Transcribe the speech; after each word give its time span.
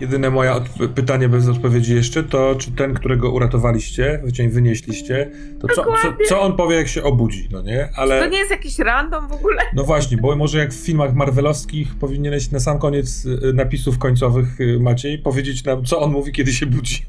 Jedyne 0.00 0.30
moje 0.30 0.52
pytanie 0.94 1.28
bez 1.28 1.48
odpowiedzi 1.48 1.94
jeszcze 1.94 2.22
to, 2.22 2.54
czy 2.58 2.72
ten, 2.72 2.94
którego 2.94 3.30
uratowaliście, 3.30 4.20
wycień 4.24 4.48
wynieśliście, 4.48 5.30
to 5.60 5.68
co, 5.68 5.84
co, 5.84 6.16
co 6.28 6.40
on 6.40 6.56
powie, 6.56 6.76
jak 6.76 6.88
się 6.88 7.02
obudzi, 7.02 7.48
no 7.52 7.62
nie? 7.62 7.88
To 7.96 8.02
Ale, 8.02 8.30
nie 8.30 8.38
jest 8.38 8.50
jakiś 8.50 8.78
random 8.78 9.28
w 9.28 9.32
ogóle? 9.32 9.62
no 9.74 9.84
właśnie, 9.84 10.16
bo 10.16 10.36
może 10.36 10.58
jak 10.58 10.70
w 10.70 10.84
filmach 10.86 11.14
marvelowskich 11.14 11.94
powinieneś 11.94 12.50
na 12.50 12.60
sam 12.60 12.78
koniec 12.78 13.26
y, 13.26 13.52
napisów 13.54 13.98
końcowych, 13.98 14.60
y, 14.60 14.78
Maciej, 14.80 15.18
powiedzieć 15.18 15.64
nam, 15.64 15.84
co 15.84 16.00
on 16.00 16.12
mówi, 16.12 16.32
kiedy 16.32 16.52
się 16.52 16.66
budzi. 16.66 17.02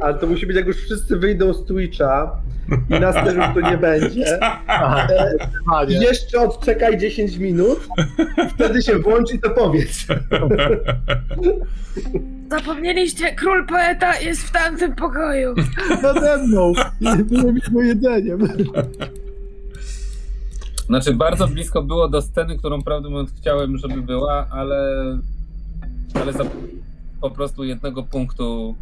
Ale 0.00 0.14
to 0.14 0.26
musi 0.26 0.46
być, 0.46 0.56
jak 0.56 0.66
już 0.66 0.76
wszyscy 0.76 1.16
wyjdą 1.16 1.52
z 1.54 1.64
Twitcha 1.64 2.40
i 2.90 3.00
nas 3.00 3.14
też 3.14 3.34
już 3.34 3.44
tu 3.54 3.60
nie 3.60 3.78
będzie. 3.78 4.38
Aha, 4.66 5.08
E, 5.88 5.92
jeszcze 5.92 6.40
odczekaj 6.40 6.98
10 6.98 7.36
minut, 7.36 7.88
wtedy 8.54 8.82
się 8.82 8.98
włącz 8.98 9.32
i 9.34 9.38
to 9.38 9.50
powiedz. 9.50 10.06
Zapomnieliście, 12.50 13.34
król 13.34 13.66
poeta 13.66 14.20
jest 14.20 14.42
w 14.42 14.50
tamtym 14.52 14.94
pokoju. 14.94 15.54
Nade 16.02 16.38
mną. 16.46 16.72
Jego 17.54 17.82
jedzeniem. 17.82 18.38
Znaczy, 20.86 21.14
bardzo 21.14 21.48
blisko 21.48 21.82
było 21.82 22.08
do 22.08 22.22
sceny, 22.22 22.58
którą 22.58 22.82
prawdę 22.82 23.08
mówiąc 23.08 23.30
chciałem, 23.40 23.78
żeby 23.78 24.02
była, 24.02 24.46
ale, 24.50 24.94
ale 26.14 26.32
za 26.32 26.44
po 27.20 27.30
prostu 27.30 27.64
jednego 27.64 28.02
punktu 28.02 28.74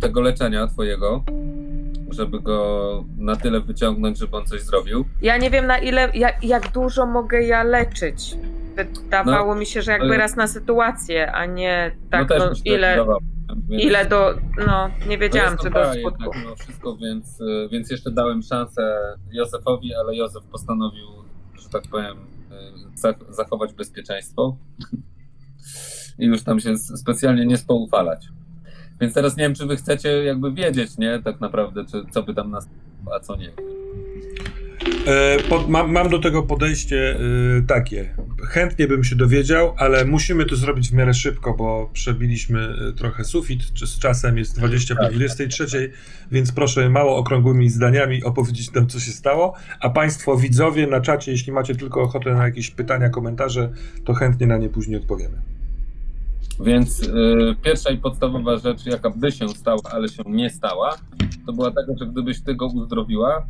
tego 0.00 0.20
leczenia 0.20 0.66
twojego, 0.66 1.24
żeby 2.10 2.40
go 2.40 3.04
na 3.18 3.36
tyle 3.36 3.60
wyciągnąć, 3.60 4.18
żeby 4.18 4.36
on 4.36 4.46
coś 4.46 4.62
zrobił. 4.62 5.04
Ja 5.22 5.36
nie 5.36 5.50
wiem 5.50 5.66
na 5.66 5.78
ile, 5.78 6.10
jak, 6.14 6.44
jak 6.44 6.72
dużo 6.72 7.06
mogę 7.06 7.42
ja 7.42 7.62
leczyć. 7.62 8.36
Wydawało 8.76 9.54
mi 9.54 9.66
się, 9.66 9.82
że 9.82 9.92
jakby 9.92 10.06
ale- 10.06 10.16
raz 10.18 10.36
na 10.36 10.46
sytuację, 10.46 11.32
a 11.32 11.46
nie 11.46 11.96
tak, 12.10 12.20
no 12.20 12.28
też 12.28 12.38
no, 12.38 12.48
tak 12.48 12.66
ile, 12.66 13.06
więc- 13.68 13.82
ile 13.84 14.06
do, 14.06 14.34
no 14.66 14.88
nie 15.08 15.16
No 15.16 15.20
wiedziałam, 15.20 15.56
czy 15.58 15.70
do 15.70 15.74
tak, 15.74 15.98
skutku. 16.00 16.30
jednak 16.38 16.58
wszystko, 16.58 16.96
więc, 16.96 17.40
e, 17.40 17.68
więc 17.68 17.90
jeszcze 17.90 18.10
dałem 18.10 18.42
szansę 18.42 18.98
Józefowi, 19.32 19.94
ale 19.94 20.16
Józef 20.16 20.44
postanowił, 20.44 21.06
że 21.62 21.68
tak 21.68 21.82
powiem, 21.90 22.16
e, 22.50 22.54
zach- 22.98 23.24
zachować 23.34 23.72
bezpieczeństwo 23.74 24.56
i 26.18 26.26
już 26.26 26.42
tam 26.42 26.60
się 26.60 26.76
specjalnie 26.76 27.46
nie 27.46 27.56
spoufalać. 27.56 28.28
Więc 29.04 29.14
teraz 29.14 29.36
nie 29.36 29.44
wiem, 29.44 29.54
czy 29.54 29.66
wy 29.66 29.76
chcecie 29.76 30.08
jakby 30.08 30.52
wiedzieć, 30.52 30.98
nie, 30.98 31.20
tak 31.24 31.40
naprawdę, 31.40 31.84
czy 31.84 32.02
co 32.10 32.22
by 32.22 32.34
tam 32.34 32.50
nastąpiło, 32.50 33.14
a 33.14 33.20
co 33.20 33.36
nie. 33.36 33.52
E, 35.06 35.38
mam, 35.68 35.92
mam 35.92 36.08
do 36.08 36.18
tego 36.18 36.42
podejście 36.42 37.16
y, 37.20 37.62
takie. 37.66 38.14
Chętnie 38.48 38.88
bym 38.88 39.04
się 39.04 39.16
dowiedział, 39.16 39.74
ale 39.78 40.04
musimy 40.04 40.44
to 40.44 40.56
zrobić 40.56 40.90
w 40.90 40.92
miarę 40.92 41.14
szybko, 41.14 41.54
bo 41.54 41.90
przebiliśmy 41.92 42.74
y, 42.90 42.92
trochę 42.92 43.24
sufit. 43.24 43.72
Czy 43.74 43.86
z 43.86 43.98
czasem 43.98 44.38
jest 44.38 44.56
20 44.56 44.94
po 44.96 45.08
23, 45.08 45.92
więc 46.32 46.52
proszę 46.52 46.90
mało 46.90 47.16
okrągłymi 47.16 47.70
zdaniami 47.70 48.24
opowiedzieć 48.24 48.72
nam, 48.72 48.86
co 48.86 49.00
się 49.00 49.12
stało. 49.12 49.54
A 49.80 49.90
Państwo 49.90 50.36
widzowie 50.36 50.86
na 50.86 51.00
czacie, 51.00 51.32
jeśli 51.32 51.52
macie 51.52 51.74
tylko 51.74 52.02
ochotę 52.02 52.34
na 52.34 52.44
jakieś 52.44 52.70
pytania, 52.70 53.08
komentarze, 53.08 53.70
to 54.04 54.14
chętnie 54.14 54.46
na 54.46 54.56
nie 54.56 54.68
później 54.68 54.96
odpowiemy. 54.96 55.53
Więc 56.60 57.02
y, 57.02 57.08
pierwsza 57.62 57.90
i 57.90 57.98
podstawowa 57.98 58.56
rzecz, 58.56 58.86
jaka 58.86 59.10
by 59.10 59.32
się 59.32 59.48
stała, 59.48 59.80
ale 59.92 60.08
się 60.08 60.22
nie 60.26 60.50
stała, 60.50 60.96
to 61.46 61.52
była 61.52 61.70
taka, 61.70 61.92
że 62.00 62.06
gdybyś 62.06 62.42
ty 62.42 62.54
go 62.54 62.66
uzdrowiła, 62.66 63.46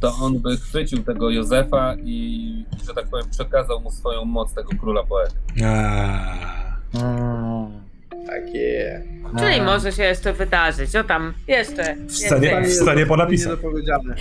to 0.00 0.14
on 0.22 0.38
by 0.38 0.56
chwycił 0.56 1.02
tego 1.02 1.30
Józefa 1.30 1.94
i, 1.94 2.64
że 2.86 2.94
tak 2.94 3.08
powiem, 3.08 3.26
przekazał 3.30 3.80
mu 3.80 3.90
swoją 3.90 4.24
moc 4.24 4.54
tego 4.54 4.68
króla 4.80 5.02
poety. 5.02 5.34
Aaaa. 5.64 6.76
Mm. 6.94 7.86
Takie. 8.26 9.02
Czyli 9.38 9.62
może 9.62 9.92
się 9.92 10.02
jeszcze 10.02 10.32
wydarzyć. 10.32 10.96
O 10.96 11.04
tam, 11.04 11.34
jeszcze. 11.48 11.96
W 11.96 12.40
więcej. 12.40 12.64
w 12.64 12.72
scenie 12.72 13.06
po 13.06 13.16
napisach. 13.16 13.50
Niedopowiedziane. 13.50 14.14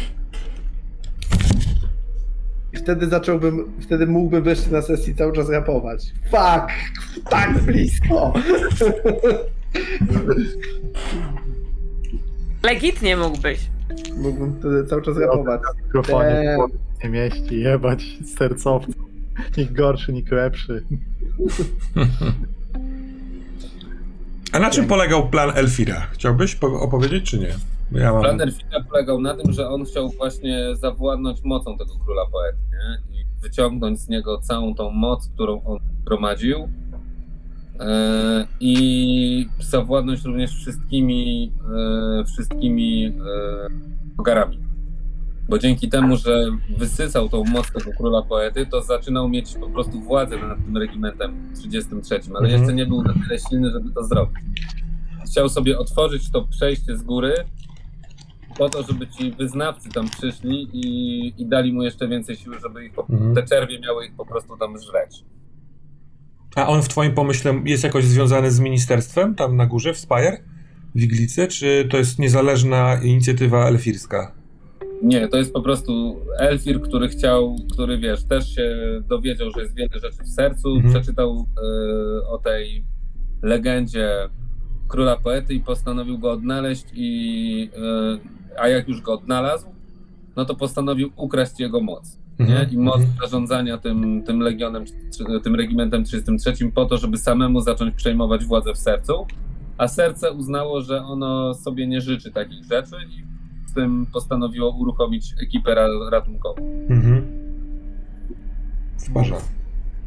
I 2.75 2.77
wtedy 2.77 3.07
zacząłbym, 3.07 3.71
wtedy 3.81 4.07
mógłbym 4.07 4.43
wreszcie 4.43 4.71
na 4.71 4.81
sesji 4.81 5.15
cały 5.15 5.33
czas 5.33 5.49
rapować. 5.49 6.03
Fuck! 6.31 6.71
Tak 7.29 7.61
blisko! 7.63 8.33
Legitnie 12.63 13.17
mógłbyś. 13.17 13.59
Mógłbym 14.17 14.55
wtedy 14.59 14.85
cały 14.85 15.01
czas 15.01 15.17
rapować. 15.17 15.61
Mikrofonie 15.85 16.57
nie 17.03 17.09
mieści, 17.09 17.59
jebać 17.59 18.03
sercowca. 18.37 18.93
Nikt 19.57 19.73
gorszy, 19.73 20.13
nikt 20.13 20.31
lepszy. 20.31 20.83
A 24.51 24.59
na 24.59 24.69
czym 24.69 24.87
polegał 24.87 25.29
plan 25.29 25.51
Elfira? 25.55 26.07
Chciałbyś 26.11 26.55
po- 26.55 26.79
opowiedzieć, 26.81 27.29
czy 27.31 27.39
nie? 27.39 27.55
Ja 27.91 28.13
mam... 28.13 28.21
Plan 28.21 28.39
polegał 28.89 29.21
na 29.21 29.33
tym, 29.33 29.53
że 29.53 29.69
on 29.69 29.85
chciał 29.85 30.09
właśnie 30.09 30.75
zawładnąć 30.75 31.43
mocą 31.43 31.77
tego 31.77 31.93
króla 32.05 32.25
poety 32.31 32.57
nie? 32.71 33.19
i 33.19 33.25
wyciągnąć 33.41 33.99
z 33.99 34.09
niego 34.09 34.37
całą 34.37 34.75
tą 34.75 34.91
moc, 34.91 35.29
którą 35.33 35.63
on 35.63 35.79
gromadził 36.05 36.69
e, 37.79 38.47
i 38.59 39.47
zawładnąć 39.59 40.23
również 40.23 40.51
wszystkimi, 40.51 41.51
e, 42.19 42.23
wszystkimi 42.25 43.05
e, 43.05 44.23
garami. 44.23 44.59
Bo 45.49 45.59
dzięki 45.59 45.89
temu, 45.89 46.17
że 46.17 46.45
wysysał 46.77 47.29
tą 47.29 47.43
moc 47.43 47.71
tego 47.71 47.91
króla 47.97 48.21
poety, 48.21 48.65
to 48.65 48.81
zaczynał 48.81 49.29
mieć 49.29 49.53
po 49.59 49.69
prostu 49.69 50.01
władzę 50.01 50.37
nad 50.37 50.65
tym 50.65 50.77
regimentem 50.77 51.53
33, 51.59 52.15
ale 52.15 52.39
Mhm. 52.39 52.59
jeszcze 52.59 52.73
nie 52.73 52.85
był 52.85 53.03
na 53.03 53.13
tyle 53.13 53.39
silny, 53.49 53.71
żeby 53.71 53.91
to 53.91 54.03
zrobić. 54.03 54.37
Chciał 55.25 55.49
sobie 55.49 55.77
otworzyć 55.79 56.31
to 56.31 56.41
przejście 56.41 56.97
z 56.97 57.03
góry, 57.03 57.33
po 58.57 58.69
to, 58.69 58.83
żeby 58.83 59.07
ci 59.07 59.31
wyznawcy 59.31 59.89
tam 59.89 60.09
przyszli 60.09 60.69
i, 60.73 61.33
i 61.41 61.45
dali 61.45 61.73
mu 61.73 61.83
jeszcze 61.83 62.07
więcej 62.07 62.35
siły, 62.35 62.59
żeby 62.59 62.85
ich, 62.85 62.93
po- 62.93 63.05
Mhm. 63.09 63.35
te 63.35 63.43
czerwie 63.43 63.79
miały 63.79 64.05
ich 64.05 64.13
po 64.15 64.25
prostu 64.25 64.57
tam 64.57 64.77
żreć. 64.81 65.23
A 66.55 66.67
on 66.67 66.81
w 66.83 66.87
twoim 66.89 67.13
pomyśle 67.13 67.61
jest 67.65 67.83
jakoś 67.83 68.03
związany 68.05 68.51
z 68.51 68.59
ministerstwem 68.59 69.35
tam 69.35 69.55
na 69.57 69.65
górze 69.65 69.93
w 69.93 69.97
Spire? 69.97 70.37
W 70.95 71.01
Iglicy? 71.03 71.47
Czy 71.47 71.87
to 71.91 71.97
jest 71.97 72.19
niezależna 72.19 72.99
inicjatywa 73.03 73.67
elfirska? 73.67 74.31
Nie, 75.03 75.27
to 75.27 75.37
jest 75.37 75.53
po 75.53 75.61
prostu 75.61 76.19
Elfir, 76.39 76.81
który 76.81 77.07
chciał, 77.09 77.55
który 77.71 77.97
wiesz, 77.97 78.23
też 78.23 78.55
się 78.55 78.75
dowiedział, 79.07 79.51
że 79.55 79.61
jest 79.61 79.75
wiele 79.75 79.99
rzeczy 79.99 80.23
w 80.23 80.27
sercu, 80.29 80.75
Mhm. 80.75 80.93
przeczytał 80.93 81.45
e, 81.57 82.27
o 82.27 82.37
tej 82.37 82.85
legendzie 83.41 84.09
króla 84.87 85.17
poety 85.17 85.53
i 85.53 85.59
postanowił 85.59 86.19
go 86.19 86.31
odnaleźć 86.31 86.85
i 86.93 87.69
e, 87.75 88.44
a 88.59 88.67
jak 88.67 88.87
już 88.87 89.01
go 89.01 89.13
odnalazł, 89.13 89.67
no 90.35 90.45
to 90.45 90.55
postanowił 90.55 91.09
ukraść 91.15 91.59
jego 91.59 91.81
moc. 91.81 92.17
nie? 92.39 92.45
Mhm. 92.45 92.71
I 92.71 92.77
moc 92.77 92.95
Mhm. 92.99 93.13
zarządzania 93.21 93.77
tym, 93.77 94.23
tym 94.23 94.39
legionem, 94.39 94.85
tym 95.43 95.55
regimentem 95.55 96.03
33 96.03 96.71
po 96.71 96.85
to, 96.85 96.97
żeby 96.97 97.17
samemu 97.17 97.61
zacząć 97.61 97.95
przejmować 97.95 98.45
władzę 98.45 98.73
w 98.73 98.77
sercu, 98.77 99.13
a 99.77 99.87
serce 99.87 100.31
uznało, 100.31 100.81
że 100.81 101.03
ono 101.03 101.53
sobie 101.53 101.87
nie 101.87 102.01
życzy 102.01 102.31
takich 102.31 102.63
rzeczy 102.63 102.95
i 103.09 103.23
z 103.69 103.73
tym 103.73 104.05
postanowiło 104.13 104.75
uruchomić 104.77 105.33
ekipę 105.43 105.75
ra- 105.75 106.09
ratunkową, 106.11 106.61
Mhm. 106.89 107.25
W 108.99 109.13
porządku. 109.13 109.49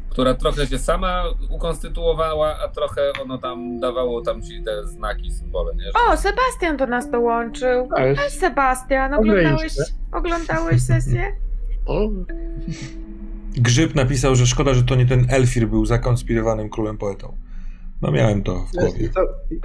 Która 0.09 0.33
trochę 0.33 0.67
się 0.67 0.79
sama 0.79 1.23
ukonstytuowała, 1.49 2.55
a 2.65 2.67
trochę 2.67 3.01
ono 3.23 3.37
tam 3.37 3.79
dawało 3.79 4.21
tam 4.21 4.41
ci 4.41 4.63
te 4.63 4.87
znaki, 4.87 5.31
symbole, 5.31 5.75
nie? 5.75 5.83
Że 5.83 5.91
O, 6.13 6.17
Sebastian 6.17 6.77
do 6.77 6.87
nas 6.87 7.09
dołączył. 7.11 7.89
Cześć 8.15 8.39
Sebastian, 8.39 9.13
oglądałeś, 9.13 9.73
oglądałeś 10.11 10.81
sesję? 10.81 11.31
O, 11.85 12.09
Grzyb 13.57 13.95
napisał, 13.95 14.35
że 14.35 14.47
szkoda, 14.47 14.73
że 14.73 14.83
to 14.83 14.95
nie 14.95 15.05
ten 15.05 15.25
Elfir 15.29 15.67
był 15.67 15.85
zakonspirowanym 15.85 16.69
królem 16.69 16.97
poetą. 16.97 17.37
No 18.01 18.11
miałem 18.11 18.43
to 18.43 18.55
w 18.59 18.73
Ja 18.75 18.81
głowie. 18.81 18.99
się, 18.99 19.09
ca- 19.09 19.21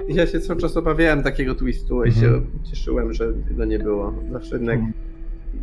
ja 0.07 0.27
się 0.27 0.39
cały 0.39 0.59
czas 0.61 0.77
obawiałem 0.77 1.23
takiego 1.23 1.55
twistu 1.55 2.03
i 2.03 2.07
Mhm. 2.07 2.25
się 2.25 2.41
cieszyłem, 2.69 3.13
że 3.13 3.33
go 3.51 3.65
nie 3.65 3.79
było. 3.79 4.13
Zawsze 4.31 4.55
jednak, 4.55 4.79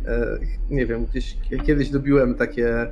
e, 0.07 0.37
nie 0.69 0.85
wiem, 0.85 1.05
gdzieś 1.05 1.37
ja 1.51 1.63
kiedyś 1.63 1.91
lubiłem 1.91 2.35
takie 2.35 2.87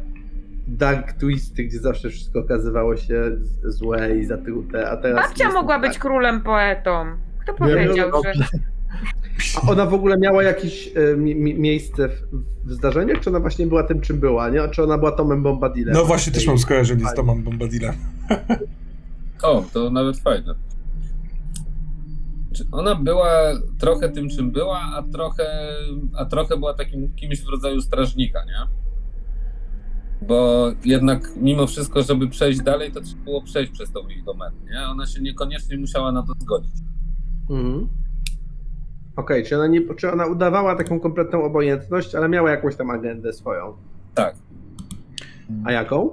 dark 0.68 1.14
twisty, 1.14 1.64
gdzie 1.64 1.80
zawsze 1.80 2.10
wszystko 2.10 2.40
okazywało 2.40 2.98
się 2.98 3.38
złe 3.64 4.18
i 4.18 4.26
zatrute, 4.26 4.90
a 4.90 4.98
teraz... 4.98 5.28
Babcia 5.28 5.52
mogła 5.52 5.80
tak. 5.80 5.90
być 5.90 6.00
królem 6.00 6.42
poetą. 6.42 7.06
Kto 7.40 7.54
powiedział, 7.54 8.12
że 8.24 8.34
że... 8.34 8.46
A 9.64 9.72
ona 9.72 9.86
w 9.86 9.94
ogóle 9.94 10.18
miała 10.18 10.44
jakieś 10.44 10.92
e, 10.96 11.18
mi, 11.18 11.36
mi, 11.36 11.60
miejsce 11.60 12.10
w, 12.10 12.22
w 12.66 12.74
zdarzeniach, 12.74 13.20
czy 13.20 13.30
ona 13.30 13.40
właśnie 13.40 13.68
była 13.68 13.84
tym, 13.84 14.02
czym 14.02 14.20
była, 14.20 14.50
nie? 14.50 14.64
A 14.64 14.68
czy 14.68 14.84
ona 14.84 14.98
była 14.98 15.12
Tomem 15.12 15.44
Bombadilem? 15.44 15.94
No 15.94 16.06
właśnie 16.06 16.34
też 16.34 16.48
mam 16.48 16.58
skojarzenie 16.58 17.06
z 17.08 17.14
Tomem 17.14 17.44
Bombadilem. 17.44 17.94
O, 19.42 19.64
to 19.74 19.90
nawet 19.90 20.18
fajne. 20.18 20.56
Czy 22.54 22.66
Ona 22.72 22.96
była 22.96 23.32
trochę 23.80 24.10
tym, 24.10 24.30
czym 24.30 24.52
była, 24.52 24.80
a 24.80 25.04
trochę, 25.12 25.74
a 26.18 26.26
trochę 26.26 26.58
była 26.58 26.74
takim 26.74 27.14
kimś 27.14 27.42
w 27.42 27.50
rodzaju 27.50 27.82
strażnika, 27.82 28.40
nie? 28.46 28.68
Bo 30.22 30.72
jednak 30.86 31.36
mimo 31.36 31.68
wszystko, 31.68 32.04
żeby 32.04 32.28
przejść 32.28 32.62
dalej, 32.62 32.92
to 32.92 33.02
trzeba 33.02 33.24
było 33.24 33.42
przejść 33.42 33.72
przez 33.72 33.92
tą 33.92 34.08
ich 34.08 34.24
domenę, 34.24 34.56
nie? 34.72 34.88
Ona 34.88 35.06
się 35.06 35.22
niekoniecznie 35.22 35.78
musiała 35.78 36.12
na 36.12 36.24
to 36.24 36.34
zgodzić. 36.40 36.76
Mhm. 37.50 37.88
Okej, 39.16 39.46
czy, 39.46 39.56
ona 39.56 39.68
nie, 39.68 39.96
czy 39.96 40.12
ona 40.12 40.26
udawała 40.26 40.76
taką 40.76 41.00
kompletną 41.00 41.44
obojętność, 41.44 42.16
ale 42.16 42.30
miała 42.30 42.52
jakąś 42.52 42.76
tam 42.76 42.90
agendę 42.90 43.34
swoją? 43.34 43.74
Tak. 44.16 44.36
A 45.66 45.72
jaką? 45.72 46.10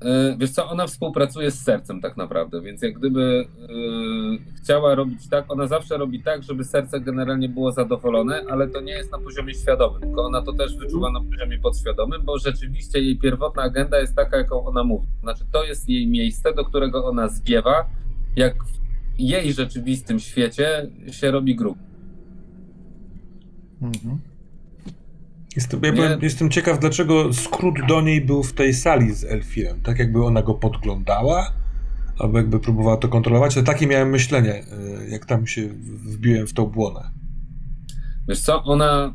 E, 0.00 0.36
Wiesz 0.38 0.50
co, 0.50 0.68
ona 0.68 0.86
współpracuje 0.86 1.50
z 1.50 1.62
sercem 1.62 2.00
tak 2.00 2.16
naprawdę, 2.16 2.60
więc 2.60 2.82
jak 2.82 2.98
gdyby 2.98 3.44
e, 3.62 3.66
chciała 4.56 4.94
robić 4.94 5.28
tak, 5.28 5.52
ona 5.52 5.66
zawsze 5.66 5.98
robi 5.98 6.22
tak, 6.22 6.42
żeby 6.42 6.64
serce 6.64 7.00
generalnie 7.00 7.48
było 7.48 7.72
zadowolone, 7.72 8.42
ale 8.50 8.68
to 8.68 8.80
nie 8.80 8.92
jest 8.92 9.12
na 9.12 9.18
poziomie 9.18 9.54
świadomym, 9.54 10.00
tylko 10.00 10.24
ona 10.24 10.42
to 10.42 10.52
też 10.52 10.76
wyczuwa 10.76 11.12
na 11.12 11.20
poziomie 11.20 11.58
podświadomym, 11.58 12.22
bo 12.24 12.38
rzeczywiście 12.38 13.00
jej 13.00 13.18
pierwotna 13.18 13.62
agenda 13.62 13.98
jest 13.98 14.16
taka, 14.16 14.36
jaką 14.36 14.66
ona 14.66 14.84
mówi. 14.84 15.06
Znaczy 15.20 15.44
to 15.52 15.64
jest 15.64 15.88
jej 15.88 16.06
miejsce, 16.06 16.54
do 16.54 16.64
którego 16.64 17.04
ona 17.04 17.28
zwiewa, 17.28 17.90
jak 18.36 18.64
w 18.64 18.80
jej 19.18 19.52
rzeczywistym 19.52 20.20
świecie 20.20 20.90
się 21.10 21.30
robi 21.30 21.56
grup. 21.56 21.78
Mhm. 23.82 24.29
Jestem, 25.56 25.80
ja 25.82 25.92
byłem, 25.92 26.20
jestem 26.22 26.50
ciekaw, 26.50 26.78
dlaczego 26.78 27.32
skrót 27.32 27.74
do 27.88 28.00
niej 28.00 28.20
był 28.20 28.42
w 28.42 28.52
tej 28.52 28.74
sali 28.74 29.14
z 29.14 29.24
Elfirem. 29.24 29.80
Tak 29.80 29.98
jakby 29.98 30.24
ona 30.24 30.42
go 30.42 30.54
podglądała, 30.54 31.52
albo 32.18 32.38
jakby 32.38 32.60
próbowała 32.60 32.96
to 32.96 33.08
kontrolować. 33.08 33.56
Ale 33.56 33.66
takie 33.66 33.86
miałem 33.86 34.10
myślenie, 34.10 34.54
y, 34.54 35.10
jak 35.10 35.26
tam 35.26 35.46
się 35.46 35.68
wbiłem 36.04 36.46
w 36.46 36.52
tą 36.52 36.66
błonę. 36.66 37.10
Wiesz 38.28 38.40
co, 38.40 38.62
ona 38.64 39.14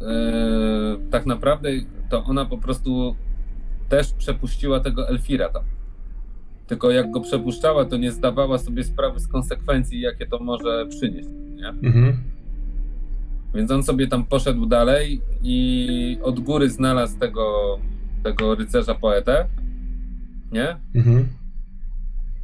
e, 0.00 1.10
tak 1.10 1.26
naprawdę 1.26 1.68
to 2.10 2.24
ona 2.24 2.44
po 2.44 2.58
prostu 2.58 3.16
też 3.88 4.12
przepuściła 4.12 4.80
tego 4.80 5.08
Elfira 5.08 5.48
tam. 5.48 5.62
Tylko 6.66 6.90
jak 6.90 7.10
go 7.10 7.20
przepuszczała, 7.20 7.84
to 7.84 7.96
nie 7.96 8.12
zdawała 8.12 8.58
sobie 8.58 8.84
sprawy 8.84 9.20
z 9.20 9.28
konsekwencji, 9.28 10.00
jakie 10.00 10.26
to 10.26 10.38
może 10.38 10.86
przynieść. 10.86 11.28
Nie? 11.54 11.68
Mhm. 11.68 12.22
Więc 13.54 13.70
on 13.70 13.82
sobie 13.82 14.06
tam 14.06 14.24
poszedł 14.24 14.66
dalej 14.66 15.20
i 15.42 16.18
od 16.22 16.40
góry 16.40 16.70
znalazł 16.70 17.18
tego, 17.18 17.78
tego 18.22 18.54
rycerza 18.54 18.94
poetę. 18.94 19.46
Nie? 20.52 20.76
Mhm. 20.94 21.28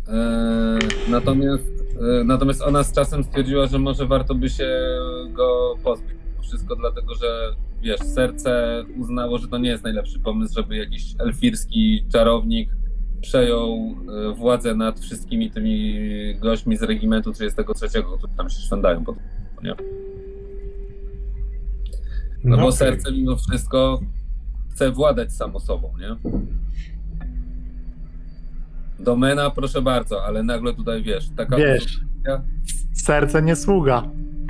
E, 0.08 0.78
natomiast, 1.08 1.72
e, 2.20 2.24
natomiast 2.24 2.62
ona 2.62 2.82
z 2.82 2.92
czasem 2.92 3.24
stwierdziła, 3.24 3.66
że 3.66 3.78
może 3.78 4.06
warto 4.06 4.34
by 4.34 4.48
się 4.48 4.98
go 5.32 5.74
pozbyć. 5.84 6.14
Wszystko 6.42 6.76
dlatego, 6.76 7.14
że 7.14 7.54
wiesz, 7.82 8.00
serce 8.00 8.84
uznało, 8.96 9.38
że 9.38 9.48
to 9.48 9.58
nie 9.58 9.68
jest 9.70 9.84
najlepszy 9.84 10.18
pomysł, 10.18 10.54
żeby 10.54 10.76
jakiś 10.76 11.14
elfirski 11.18 12.04
czarownik 12.12 12.70
przejął 13.20 13.94
e, 14.30 14.34
władzę 14.34 14.74
nad 14.74 15.00
wszystkimi 15.00 15.50
tymi 15.50 15.94
gośćmi 16.40 16.76
z 16.76 16.82
regimentu 16.82 17.32
33, 17.32 17.88
którzy 17.88 18.36
tam 18.36 18.50
się 18.50 18.60
szwędają. 18.60 19.04
Po 19.04 19.14
nie? 19.62 19.74
No, 22.44 22.56
bo 22.56 22.62
okej. 22.62 22.72
serce 22.78 23.12
mimo 23.12 23.36
wszystko 23.36 24.00
chce 24.70 24.90
władać 24.90 25.32
samo 25.32 25.60
sobą, 25.60 25.90
nie? 26.00 26.30
Domena, 29.00 29.50
proszę 29.50 29.82
bardzo, 29.82 30.24
ale 30.24 30.42
nagle 30.42 30.74
tutaj 30.74 31.02
wiesz, 31.02 31.30
taka 31.36 31.56
Wiesz, 31.56 32.00
serce 32.92 33.42
nie 33.42 33.56
sługa. 33.56 34.02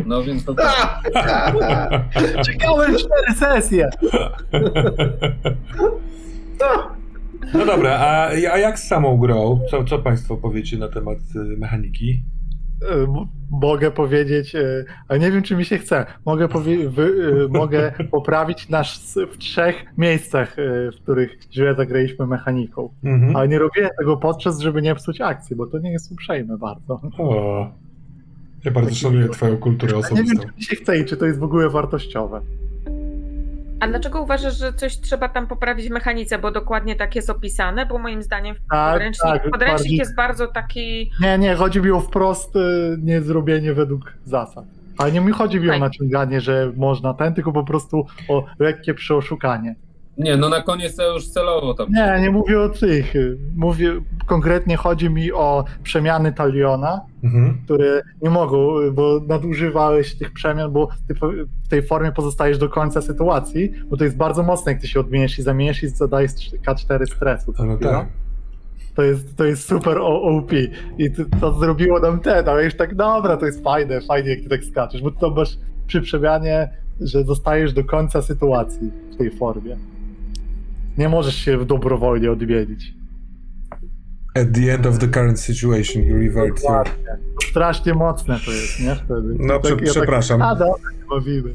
no 0.07 0.23
więc 0.23 0.45
to 0.45 0.55
tak. 0.65 1.03
Ciekawe 2.47 2.87
cztery 2.99 3.35
sesje. 3.39 3.89
No 7.55 7.67
dobra, 7.67 7.91
a, 7.99 8.27
a 8.29 8.59
jak 8.59 8.79
z 8.79 8.87
samą 8.89 9.19
grą? 9.19 9.61
Co, 9.71 9.85
co 9.85 9.99
Państwo 9.99 10.37
powiecie 10.37 10.79
na 10.79 10.89
temat 10.89 11.19
y, 11.37 11.39
mechaniki? 11.59 12.23
M- 12.91 13.27
Mogę 13.51 13.91
powiedzieć, 13.91 14.57
ale 15.09 15.19
nie 15.19 15.31
wiem, 15.33 15.43
czy 15.43 15.57
mi 15.57 15.65
się 15.65 15.79
chce. 15.79 16.07
Mogę, 16.27 16.49
wy, 16.89 17.03
y, 17.03 17.49
mogę 17.51 17.93
poprawić 18.11 18.69
nas 18.69 19.19
w 19.33 19.39
trzech 19.39 19.85
miejscach, 19.99 20.59
y, 20.59 20.91
w 20.93 21.03
których 21.03 21.39
źle 21.53 21.75
zagraliśmy 21.75 22.27
mechaniką. 22.27 22.89
Mhm. 23.05 23.37
Ale 23.37 23.49
nie 23.49 23.59
robię 23.59 23.91
tego 23.99 24.17
podczas, 24.17 24.61
żeby 24.61 24.83
nie 24.83 24.95
psuć 24.95 25.21
akcji, 25.21 25.57
bo 25.57 25.67
to 25.67 25.79
nie 25.79 25.93
jest 25.93 26.13
uprzejme 26.13 26.59
bardzo. 26.59 27.01
O, 27.19 27.71
ja 28.65 28.71
bardzo 28.71 28.95
szanuję 28.95 29.29
Twoją 29.29 29.57
kulturę 29.57 29.93
Ja 29.93 29.99
nie 29.99 30.03
wiem, 30.05 30.15
osobistą. 30.25 30.49
czy 30.49 30.57
mi 30.57 30.63
się 30.63 30.77
chce 30.77 30.99
i 30.99 31.05
czy 31.05 31.17
to 31.17 31.27
jest 31.27 31.39
w 31.39 31.45
ogóle 31.45 31.71
wartościowe. 31.71 32.41
A 33.85 33.89
dlaczego 33.89 34.23
uważasz, 34.23 34.59
że 34.59 34.73
coś 34.73 35.01
trzeba 35.01 35.29
tam 35.29 35.47
poprawić 35.47 35.89
w 35.89 35.91
mechanice? 35.91 36.39
Bo 36.39 36.51
dokładnie 36.51 36.97
tak 36.97 37.17
jest 37.17 37.31
opisane, 37.31 37.87
bo 37.87 37.99
moim 37.99 38.23
zdaniem 38.23 38.57
Tak, 38.71 38.93
podręcznik, 38.93 39.33
tak, 39.33 39.43
podręcznik 39.51 39.79
bardziej- 39.79 39.97
jest 39.99 40.17
bardzo 40.17 40.47
taki. 40.47 41.11
Nie, 41.21 41.39
nie, 41.39 41.55
chodzi 41.55 41.81
mi 41.81 41.91
o 41.91 42.01
wprost 42.01 42.57
y, 42.57 42.61
nie 43.03 43.21
zrobienie 43.23 43.75
według 43.75 44.13
zasad. 44.25 44.65
Ale 44.99 45.13
nie 45.13 45.21
mi 45.21 45.33
chodzi 45.33 45.61
mi 45.61 45.71
o 45.71 45.79
naciąganie, 45.79 46.41
że 46.41 46.73
można 46.77 47.15
ten, 47.15 47.35
tylko 47.35 47.53
po 47.53 47.65
prostu 47.65 48.07
o 48.29 48.45
lekkie 48.59 48.95
przeoszukanie. 48.95 49.75
Nie, 50.19 50.37
no 50.37 50.49
na 50.49 50.63
koniec 50.63 50.97
to 50.97 51.15
już 51.15 51.29
celowo 51.29 51.75
tam. 51.75 51.87
Nie, 51.93 52.19
nie 52.21 52.31
mówię 52.31 52.61
o 52.61 52.69
tych. 52.69 53.13
Mówię, 53.57 53.93
konkretnie 54.27 54.77
chodzi 54.77 55.11
mi 55.11 55.33
o 55.33 55.65
przemiany 55.83 56.33
taliona, 56.33 57.01
Mhm. 57.25 57.59
które 57.65 58.03
nie 58.23 58.31
mogą, 58.31 58.69
bo 58.93 59.21
nadużywałeś 59.29 60.15
tych 60.19 60.33
przemian, 60.33 60.73
bo 60.73 60.89
ty 61.09 61.15
w 61.65 61.69
tej 61.69 61.83
formie 61.83 62.13
pozostajesz 62.13 62.59
do 62.59 62.69
końca 62.69 63.03
sytuacji, 63.03 63.73
bo 63.91 63.97
to 63.97 64.05
jest 64.05 64.17
bardzo 64.17 64.43
mocne, 64.43 64.73
jak 64.73 64.81
ty 64.81 64.89
się 64.89 65.01
odmieniesz 65.01 65.39
i 65.39 65.43
zamieniesz 65.43 65.83
i 65.83 65.89
zadajesz 65.89 66.31
K4 66.67 67.07
stresu. 67.07 67.55
A 67.59 67.65
no 67.65 67.77
tak. 67.79 68.07
To 68.95 69.03
jest, 69.03 69.37
to 69.37 69.45
jest 69.45 69.69
super 69.69 69.99
OP. 69.99 70.53
I 70.99 71.11
to, 71.11 71.23
to 71.41 71.53
zrobiło 71.61 72.01
nam 72.01 72.21
ten, 72.21 72.49
ale 72.49 72.65
już 72.65 72.75
tak, 72.77 72.95
dobra, 72.95 73.37
to 73.37 73.47
jest 73.47 73.63
fajne, 73.65 74.01
fajnie 74.01 74.31
jak 74.31 74.41
ty 74.41 74.49
tak 74.49 74.65
skaczesz, 74.65 75.03
bo 75.03 75.11
to 75.11 75.31
masz 75.31 75.59
przy 75.87 76.01
przemianie, 76.01 76.69
że 77.01 77.25
zostajesz 77.25 77.73
do 77.73 77.85
końca 77.85 78.23
sytuacji 78.23 78.91
w 79.13 79.17
tej 79.17 79.31
formie. 79.31 79.77
Nie 80.99 81.09
możesz 81.09 81.35
się 81.37 81.65
dobrowolnie 81.65 82.31
odmienić. 82.33 82.95
At 84.35 84.53
the 84.55 84.75
end 84.75 84.87
of 84.87 84.99
the 84.99 85.09
current 85.09 85.41
situation, 85.41 86.03
you 86.03 86.17
revert 86.19 86.63
your... 86.65 86.85
Strasznie 87.51 87.95
mocne 87.95 88.39
to 88.45 88.51
jest, 88.51 88.81
nie? 88.81 88.95
Wtedy. 88.95 89.35
No, 89.39 89.55
Tak- 89.55 89.63
prze- 89.63 89.71
ja 89.71 89.77
tak- 89.79 89.87
przepraszam. 89.91 90.43
A, 90.43 90.55
dobra, 90.55 90.75
nie 91.01 91.07
bawimy. 91.11 91.55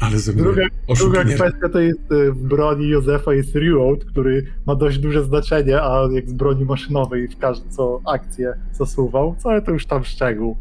Ale 0.00 0.18
ze 0.18 0.32
mnie 0.32 0.42
Druga, 0.42 0.62
druga 0.62 0.74
oszukanie. 0.88 1.34
kwestia 1.34 1.68
to 1.68 1.80
jest 1.80 2.12
y, 2.12 2.32
w 2.32 2.42
broni 2.42 2.88
Józefa 2.88 3.34
jest 3.34 3.54
reload, 3.54 4.04
który 4.04 4.46
ma 4.66 4.74
dość 4.74 4.98
duże 4.98 5.24
znaczenie, 5.24 5.82
a 5.82 6.08
jak 6.12 6.28
z 6.28 6.32
broni 6.32 6.64
maszynowej 6.64 7.28
w 7.28 7.38
każdą 7.38 7.70
co 7.70 8.00
akcję 8.06 8.54
zasuwał, 8.72 9.34
co 9.38 9.50
ale 9.50 9.62
to 9.62 9.70
już 9.72 9.86
tam 9.86 10.04
szczegół. 10.04 10.56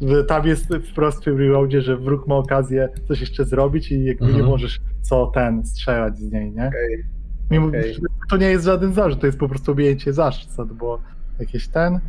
Że 0.00 0.24
Tam 0.24 0.46
jest 0.46 0.66
wprost 0.90 1.20
w 1.20 1.24
tym 1.24 1.38
reloadzie, 1.38 1.82
że 1.82 1.96
wróg 1.96 2.26
ma 2.28 2.34
okazję 2.36 2.88
coś 3.08 3.20
jeszcze 3.20 3.44
zrobić 3.44 3.92
i 3.92 4.04
jakby 4.04 4.24
Mhm. 4.24 4.42
nie 4.44 4.50
możesz 4.50 4.80
co 5.02 5.26
ten 5.34 5.66
strzelać 5.66 6.18
z 6.18 6.32
niej, 6.32 6.52
nie? 6.52 6.66
Okej. 6.68 7.04
Mimo, 7.50 7.68
Okej. 7.68 7.96
To 8.30 8.36
nie 8.36 8.46
jest 8.46 8.64
żaden 8.64 8.92
zarzut, 8.92 9.20
to 9.20 9.26
jest 9.26 9.38
po 9.38 9.48
prostu 9.48 9.72
objęcie 9.72 10.12
zasad, 10.12 10.72
bo 10.72 10.98
jakieś 11.38 11.68
ten. 11.68 12.00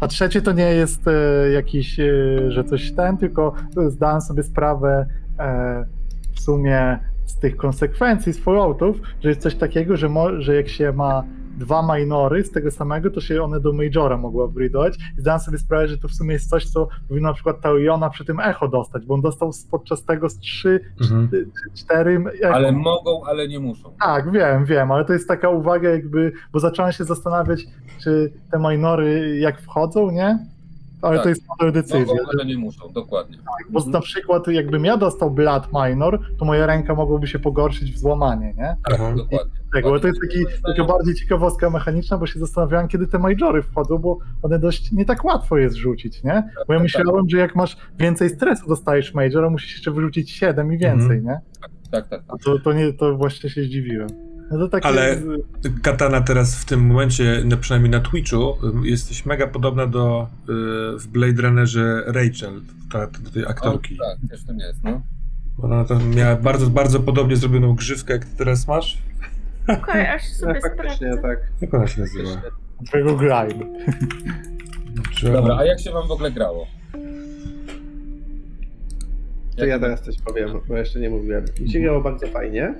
A 0.00 0.08
trzecie 0.08 0.42
to 0.42 0.52
nie 0.52 0.74
jest 0.74 1.08
e, 1.08 1.50
jakiś, 1.50 2.00
e, 2.00 2.04
że 2.48 2.64
coś 2.64 2.92
ten, 2.92 3.16
tylko 3.16 3.54
zdałem 3.88 4.20
sobie 4.20 4.42
sprawę 4.42 5.06
e, 5.38 5.84
w 6.34 6.40
sumie 6.40 6.98
z 7.24 7.38
tych 7.38 7.56
konsekwencji 7.56 8.32
z 8.32 8.38
Falloutów, 8.38 9.00
że 9.20 9.28
jest 9.28 9.40
coś 9.40 9.54
takiego, 9.54 9.96
że, 9.96 10.08
mo, 10.08 10.40
że 10.40 10.54
jak 10.56 10.68
się 10.68 10.92
ma 10.92 11.24
dwa 11.62 11.96
minory 11.96 12.44
z 12.44 12.50
tego 12.50 12.70
samego, 12.70 13.10
to 13.10 13.20
się 13.20 13.42
one 13.42 13.60
do 13.60 13.72
Majora 13.72 14.16
mogły 14.16 14.44
upgrade'ować. 14.48 14.90
I 15.18 15.20
zdałem 15.20 15.40
sobie 15.40 15.58
sprawę, 15.58 15.88
że 15.88 15.98
to 15.98 16.08
w 16.08 16.12
sumie 16.12 16.32
jest 16.32 16.50
coś, 16.50 16.66
co 16.66 16.88
powinno 17.08 17.28
na 17.28 17.34
przykład 17.34 17.60
Taliona 17.60 18.10
przy 18.10 18.24
tym 18.24 18.40
echo 18.40 18.68
dostać, 18.68 19.06
bo 19.06 19.14
on 19.14 19.20
dostał 19.20 19.50
podczas 19.70 20.04
tego 20.04 20.28
z 20.28 20.38
3, 20.38 20.80
Mhm. 21.00 21.28
4 21.74 22.24
echo. 22.42 22.54
Ale 22.54 22.72
mogą, 22.72 23.24
ale 23.24 23.48
nie 23.48 23.60
muszą. 23.60 23.92
Tak, 24.00 24.30
wiem, 24.32 24.64
wiem, 24.64 24.92
ale 24.92 25.04
to 25.04 25.12
jest 25.12 25.28
taka 25.28 25.48
uwaga 25.48 25.90
jakby, 25.90 26.32
bo 26.52 26.60
zacząłem 26.60 26.92
się 26.92 27.04
zastanawiać, 27.04 27.64
czy 28.02 28.32
te 28.50 28.58
minory 28.58 29.38
jak 29.38 29.60
wchodzą, 29.60 30.10
nie? 30.10 30.46
Ale 31.02 31.14
Tak. 31.16 31.22
to 31.22 31.28
jest 31.28 31.42
moja 31.60 31.72
decyzja. 31.72 31.98
Mogą, 32.06 32.18
ale 32.34 32.44
nie 32.46 32.58
muszą, 32.58 32.92
dokładnie. 32.92 33.38
Bo 33.70 33.84
na 33.84 34.00
przykład 34.00 34.48
jakbym 34.48 34.84
ja 34.84 34.96
dostał 34.96 35.30
Blood 35.30 35.68
Minor, 35.72 36.20
to 36.38 36.44
moja 36.44 36.66
ręka 36.66 36.94
mogłaby 36.94 37.26
się 37.26 37.38
pogorszyć 37.38 37.92
w 37.92 37.98
złamanie, 37.98 38.54
nie? 38.56 38.76
Aha. 38.94 39.12
Dokładnie. 39.16 39.52
Tego, 39.72 39.88
ale 39.90 40.00
to 40.00 40.06
jest 40.06 40.20
taki, 40.20 40.44
taka 40.66 40.84
bardziej 40.84 41.14
ciekawostka 41.14 41.70
mechaniczna, 41.70 42.18
bo 42.18 42.26
się 42.26 42.38
zastanawiałem, 42.38 42.88
kiedy 42.88 43.06
te 43.06 43.18
majory 43.18 43.62
wchodzą, 43.62 43.98
bo 43.98 44.18
one 44.42 44.58
dość 44.58 44.92
nie 44.92 45.04
tak 45.04 45.24
łatwo 45.24 45.56
jest 45.58 45.76
rzucić, 45.76 46.22
nie? 46.24 46.50
Bo 46.68 46.72
ja 46.72 46.78
tak, 46.78 46.82
myślałem, 46.82 47.28
że 47.28 47.38
jak 47.38 47.56
masz 47.56 47.76
więcej 47.98 48.28
stresu 48.30 48.68
dostajesz 48.68 49.14
majora, 49.14 49.50
musisz 49.50 49.72
jeszcze 49.72 49.90
wyrzucić 49.90 50.30
7 50.30 50.72
i 50.72 50.78
więcej, 50.78 51.18
Mhm. 51.18 51.24
nie? 51.24 51.40
Tak, 51.90 52.08
tak. 52.08 52.22
A 52.28 52.36
to, 52.44 52.58
to 52.58 52.72
nie, 52.72 52.92
to 52.92 53.16
właśnie 53.16 53.50
się 53.50 53.62
zdziwiłem. 53.62 54.08
No 54.52 54.58
to 54.58 54.68
takie, 54.68 54.86
Ale- 54.88 55.22
Katana 55.82 56.20
teraz 56.20 56.56
w 56.56 56.64
tym 56.64 56.86
momencie, 56.86 57.42
na- 57.44 57.56
przynajmniej 57.56 57.90
na 57.90 58.00
Twitchu, 58.00 58.54
jesteś 58.84 59.26
mega 59.26 59.46
podobna 59.46 59.86
do 59.86 60.26
y, 60.48 60.98
w 60.98 61.06
Blade 61.06 61.42
Runnerze 61.42 62.02
Rachel, 62.06 62.60
ta, 62.92 63.06
do 63.06 63.30
tej 63.30 63.46
aktorki. 63.46 63.94
O, 64.00 64.04
tak, 64.04 64.30
też 64.30 64.42
w 64.42 64.46
tym 64.46 64.58
jest, 64.58 64.84
no. 64.84 65.02
Ona 65.62 65.84
tam 65.84 66.14
miała 66.14 66.36
bardzo, 66.36 66.66
bardzo 66.70 67.00
podobnie 67.00 67.36
zrobioną 67.36 67.74
grzywkę, 67.74 68.12
jak 68.12 68.24
ty 68.24 68.36
teraz 68.36 68.68
masz. 68.68 68.98
Okej, 69.68 70.06
aż 70.06 70.22
No, 70.32 70.34
sobie 70.48 70.60
faktycznie 70.60 71.12
sprawdzę. 71.12 71.22
tak. 71.22 71.38
Jak 71.60 71.74
ona 71.74 71.86
się 71.86 72.00
nazywa? 72.00 72.30
Twojego 72.86 73.16
grime. 73.16 73.64
Dobra, 75.32 75.56
a 75.56 75.64
jak 75.64 75.80
się 75.80 75.90
wam 75.90 76.08
w 76.08 76.10
ogóle 76.10 76.30
grało? 76.30 76.66
To 79.56 79.64
ja 79.64 79.78
teraz 79.78 80.02
coś 80.02 80.16
powiem, 80.20 80.48
bo 80.68 80.76
jeszcze 80.76 81.00
nie 81.00 81.10
mówiłem. 81.10 81.44
Mi 81.60 81.70
się 81.70 81.80
grało 81.80 82.00
bardzo 82.00 82.26
fajnie. 82.26 82.74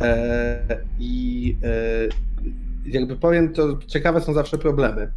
E, 0.00 0.58
I 0.98 1.56
e, 1.62 2.08
jakby 2.86 3.16
powiem, 3.16 3.52
to 3.52 3.78
ciekawe 3.86 4.20
są 4.20 4.32
zawsze 4.32 4.58
problemy. 4.58 5.12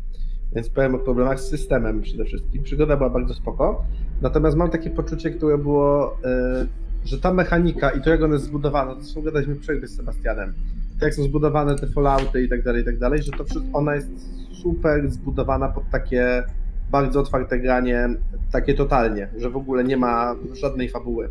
Więc 0.56 0.70
powiem 0.70 0.96
o 0.96 1.00
problemach 1.00 1.40
z 1.40 1.50
systemem 1.50 2.02
przede 2.02 2.26
wszystkim. 2.26 2.64
Przygoda 2.64 2.98
była 2.98 3.10
bardzo 3.10 3.34
spoko. 3.34 3.86
Natomiast 4.22 4.58
mam 4.58 4.70
takie 4.70 4.90
poczucie, 4.90 5.32
które 5.32 5.58
było, 5.58 6.18
e, 6.26 6.66
że 7.06 7.20
ta 7.20 7.34
mechanika 7.34 7.90
i 7.90 8.02
to 8.02 8.10
jak 8.10 8.22
ona 8.22 8.34
jest 8.34 8.46
zbudowana, 8.46 8.96
to 8.96 9.04
są 9.04 9.22
gadaliśmy 9.22 9.56
przejść 9.56 9.88
z 9.88 9.96
Sebastianem. 9.96 10.54
To 11.00 11.06
jak 11.06 11.14
są 11.14 11.24
zbudowane 11.24 11.76
te 11.76 11.88
fallouty 11.88 12.44
i 12.44 12.50
tak 12.50 12.64
dalej, 12.64 12.82
i 12.82 12.86
tak 12.86 13.00
dalej, 13.00 13.24
że 13.24 13.32
to 13.32 13.44
wszystko, 13.44 13.78
ona 13.78 13.96
jest 13.96 14.10
super 14.62 15.12
zbudowana 15.12 15.68
pod 15.68 15.84
takie 15.92 16.44
bardzo 16.92 17.20
otwarte 17.20 17.60
granie, 17.60 18.10
takie 18.52 18.74
totalnie, 18.74 19.30
że 19.38 19.50
w 19.50 19.56
ogóle 19.56 19.84
nie 19.84 19.98
ma 19.98 20.36
żadnej 20.54 20.90
fabuły. 20.90 21.30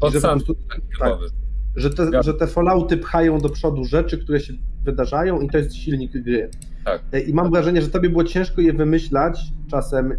Pod 0.00 0.14
sam 0.14 0.30
prostu- 0.30 0.54
typowy. 0.92 1.41
Że 1.76 1.90
te, 1.90 2.06
Zgadzam. 2.06 2.22
że 2.22 2.34
te 2.34 2.46
fallouty 2.46 2.96
pchają 2.96 3.38
do 3.40 3.48
przodu 3.48 3.84
rzeczy, 3.84 4.18
które 4.18 4.40
się 4.40 4.52
wydarzają 4.84 5.40
i 5.40 5.50
to 5.50 5.58
jest 5.58 5.74
silnik 5.74 6.12
gry. 6.12 6.50
Tak. 6.84 7.02
E, 7.12 7.20
I 7.20 7.34
mam 7.34 7.50
wrażenie, 7.50 7.82
że 7.82 7.88
tobie 7.88 8.10
było 8.10 8.24
ciężko 8.24 8.60
je 8.60 8.72
wymyślać 8.72 9.40
czasem 9.70 10.12
y, 10.12 10.18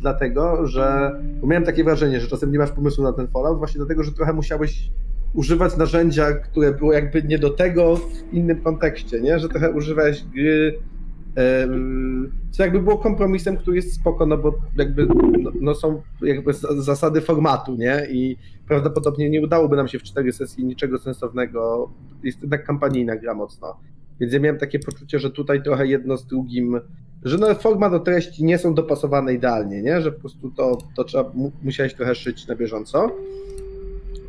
dlatego, 0.00 0.66
że 0.66 1.12
bo 1.40 1.46
miałem 1.46 1.64
takie 1.64 1.84
wrażenie, 1.84 2.20
że 2.20 2.26
czasem 2.28 2.52
nie 2.52 2.58
masz 2.58 2.70
pomysłu 2.70 3.04
na 3.04 3.12
ten 3.12 3.28
fallout, 3.28 3.58
właśnie 3.58 3.78
dlatego, 3.78 4.02
że 4.02 4.12
trochę 4.12 4.32
musiałeś 4.32 4.90
używać 5.34 5.76
narzędzia, 5.76 6.32
które 6.32 6.72
było 6.72 6.92
jakby 6.92 7.22
nie 7.22 7.38
do 7.38 7.50
tego 7.50 7.96
w 7.96 8.32
innym 8.32 8.60
kontekście, 8.60 9.20
nie? 9.20 9.38
Że 9.38 9.48
trochę 9.48 9.70
używałeś 9.70 10.24
gry 10.24 10.78
co 12.50 12.62
jakby 12.62 12.82
było 12.82 12.98
kompromisem, 12.98 13.56
który 13.56 13.76
jest 13.76 13.94
spoko, 13.94 14.26
no 14.26 14.38
bo 14.38 14.54
jakby 14.76 15.06
no, 15.38 15.52
no 15.60 15.74
są 15.74 16.02
jakby 16.22 16.52
za- 16.52 16.82
zasady 16.82 17.20
formatu, 17.20 17.74
nie? 17.74 18.06
I 18.10 18.36
prawdopodobnie 18.68 19.30
nie 19.30 19.42
udałoby 19.42 19.76
nam 19.76 19.88
się 19.88 19.98
w 19.98 20.02
cztery 20.02 20.32
sesji 20.32 20.64
niczego 20.64 20.98
sensownego. 20.98 21.90
Jest 22.22 22.42
jednak 22.42 22.64
kampanijna 22.64 23.16
gra 23.16 23.34
mocno. 23.34 23.76
Więc 24.20 24.32
ja 24.32 24.40
miałem 24.40 24.58
takie 24.58 24.78
poczucie, 24.78 25.18
że 25.18 25.30
tutaj 25.30 25.62
trochę 25.62 25.86
jedno 25.86 26.16
z 26.16 26.26
drugim, 26.26 26.80
że 27.24 27.38
no 27.38 27.54
forma 27.54 27.90
do 27.90 28.00
treści 28.00 28.44
nie 28.44 28.58
są 28.58 28.74
dopasowane 28.74 29.34
idealnie, 29.34 29.82
nie? 29.82 30.00
Że 30.00 30.12
po 30.12 30.20
prostu 30.20 30.50
to, 30.50 30.78
to 30.96 31.04
trzeba, 31.04 31.30
mu, 31.34 31.52
musiałeś 31.62 31.94
trochę 31.94 32.14
szyć 32.14 32.46
na 32.46 32.56
bieżąco. 32.56 33.10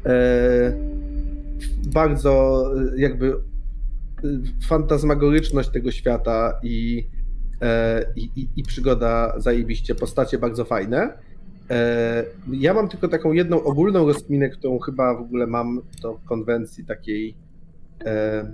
E, 0.05 0.73
bardzo 1.93 2.63
jakby 2.97 3.35
e, 4.23 4.27
fantasmagoryczność 4.67 5.69
tego 5.69 5.91
świata 5.91 6.59
i, 6.63 7.07
e, 7.61 8.05
i, 8.15 8.29
i, 8.35 8.47
i 8.55 8.63
przygoda 8.63 9.33
zajebiście, 9.39 9.95
postacie 9.95 10.37
bardzo 10.37 10.65
fajne. 10.65 11.13
E, 11.69 12.25
Ja 12.51 12.73
mam 12.73 12.89
tylko 12.89 13.07
taką 13.07 13.33
jedną 13.33 13.63
ogólną 13.63 14.07
rozkminę, 14.07 14.49
którą 14.49 14.79
chyba 14.79 15.15
w 15.15 15.21
ogóle 15.21 15.47
mam 15.47 15.81
do 16.01 16.19
konwencji 16.25 16.85
takiej, 16.85 17.35
e, 18.05 18.53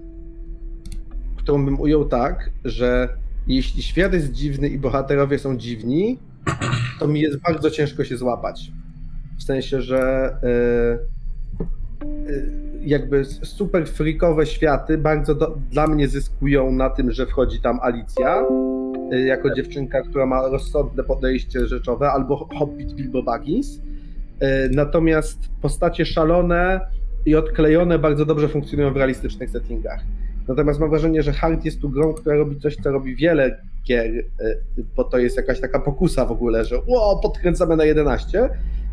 którą 1.37 1.65
bym 1.65 1.79
ujął 1.79 2.05
tak, 2.05 2.49
że 2.65 3.09
jeśli 3.47 3.83
świat 3.83 4.13
jest 4.13 4.31
dziwny 4.31 4.69
i 4.69 4.79
bohaterowie 4.79 5.39
są 5.39 5.57
dziwni, 5.57 6.19
to 6.99 7.07
mi 7.07 7.21
jest 7.21 7.39
bardzo 7.39 7.71
ciężko 7.71 8.03
się 8.03 8.17
złapać. 8.17 8.71
W 9.39 9.43
sensie, 9.43 9.81
że 9.81 10.33
jakby 12.81 13.25
super 13.25 13.87
freakowe 13.87 14.45
światy 14.45 14.97
bardzo 14.97 15.35
do, 15.35 15.57
dla 15.71 15.87
mnie 15.87 16.07
zyskują 16.07 16.71
na 16.71 16.89
tym, 16.89 17.11
że 17.11 17.25
wchodzi 17.25 17.61
tam 17.61 17.79
Alicja 17.81 18.43
y, 19.13 19.19
jako 19.19 19.55
dziewczynka, 19.55 20.01
która 20.01 20.25
ma 20.25 20.47
rozsądne 20.47 21.03
podejście 21.03 21.65
rzeczowe, 21.67 22.11
albo 22.11 22.49
Hobbit 22.59 22.93
Bilbo 22.93 23.23
Baggins. 23.23 23.77
Y, 23.77 23.81
Natomiast 24.71 25.39
postacie 25.61 26.05
szalone 26.05 26.79
i 27.25 27.35
odklejone 27.35 27.99
bardzo 27.99 28.25
dobrze 28.25 28.47
funkcjonują 28.47 28.93
w 28.93 28.97
realistycznych 28.97 29.49
settingach. 29.49 29.99
Natomiast 30.47 30.79
mam 30.79 30.89
wrażenie, 30.89 31.23
że 31.23 31.33
Hard 31.33 31.65
jest 31.65 31.81
tu 31.81 31.89
grą, 31.89 32.13
która 32.13 32.35
robi 32.35 32.59
coś, 32.59 32.75
co 32.75 32.91
robi 32.91 33.15
wiele 33.15 33.61
gier, 33.87 34.11
y, 34.11 34.25
bo 34.95 35.03
to 35.03 35.17
jest 35.17 35.37
jakaś 35.37 35.59
taka 35.59 35.79
pokusa 35.79 36.25
w 36.25 36.31
ogóle, 36.31 36.65
że 36.65 36.77
o, 36.87 37.19
podkręcamy 37.23 37.75
na 37.75 37.85
11 37.85 38.49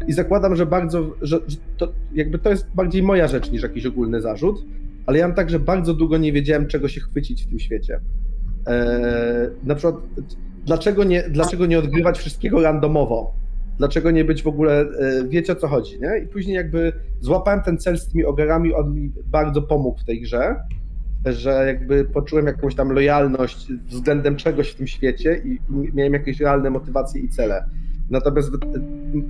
i 0.08 0.12
zakładam, 0.12 0.56
że 0.56 0.66
bardzo, 0.66 1.14
że, 1.22 1.40
że 1.46 1.56
to, 1.76 1.92
jakby 2.14 2.38
to 2.38 2.50
jest 2.50 2.66
bardziej 2.74 3.02
moja 3.02 3.28
rzecz 3.28 3.50
niż 3.50 3.62
jakiś 3.62 3.86
ogólny 3.86 4.20
zarzut, 4.20 4.64
ale 5.06 5.18
ja 5.18 5.26
mam 5.26 5.36
tak, 5.36 5.50
że 5.50 5.58
bardzo 5.58 5.94
długo 5.94 6.18
nie 6.18 6.32
wiedziałem, 6.32 6.66
czego 6.66 6.88
się 6.88 7.00
chwycić 7.00 7.44
w 7.44 7.48
tym 7.48 7.58
świecie. 7.58 8.00
Eee, 8.66 9.48
na 9.64 9.74
przykład, 9.74 9.96
dlaczego 10.66 11.04
nie, 11.04 11.22
dlaczego 11.22 11.66
nie 11.66 11.78
odgrywać 11.78 12.18
wszystkiego 12.18 12.62
randomowo? 12.62 13.34
Dlaczego 13.78 14.10
nie 14.10 14.24
być 14.24 14.42
w 14.42 14.46
ogóle, 14.46 14.80
e, 14.80 15.28
wiecie 15.28 15.52
o 15.52 15.56
co 15.56 15.68
chodzi, 15.68 16.00
nie? 16.00 16.18
I 16.24 16.28
później 16.28 16.56
jakby 16.56 16.92
złapałem 17.20 17.62
ten 17.62 17.78
cel 17.78 17.98
z 17.98 18.08
tymi 18.08 18.24
ogarami, 18.24 18.74
on 18.74 18.94
mi 18.94 19.12
bardzo 19.26 19.62
pomógł 19.62 20.00
w 20.00 20.04
tej 20.04 20.20
grze, 20.20 20.56
że 21.26 21.64
jakby 21.66 22.04
poczułem 22.04 22.46
jakąś 22.46 22.74
tam 22.74 22.92
lojalność 22.92 23.72
względem 23.72 24.36
czegoś 24.36 24.70
w 24.70 24.74
tym 24.74 24.86
świecie 24.86 25.40
i 25.44 25.56
i 25.84 25.90
miałem 25.94 26.12
jakieś 26.12 26.40
realne 26.40 26.70
motywacje 26.70 27.20
i 27.20 27.28
cele. 27.28 27.64
Natomiast 28.10 28.50
w- 28.50 28.58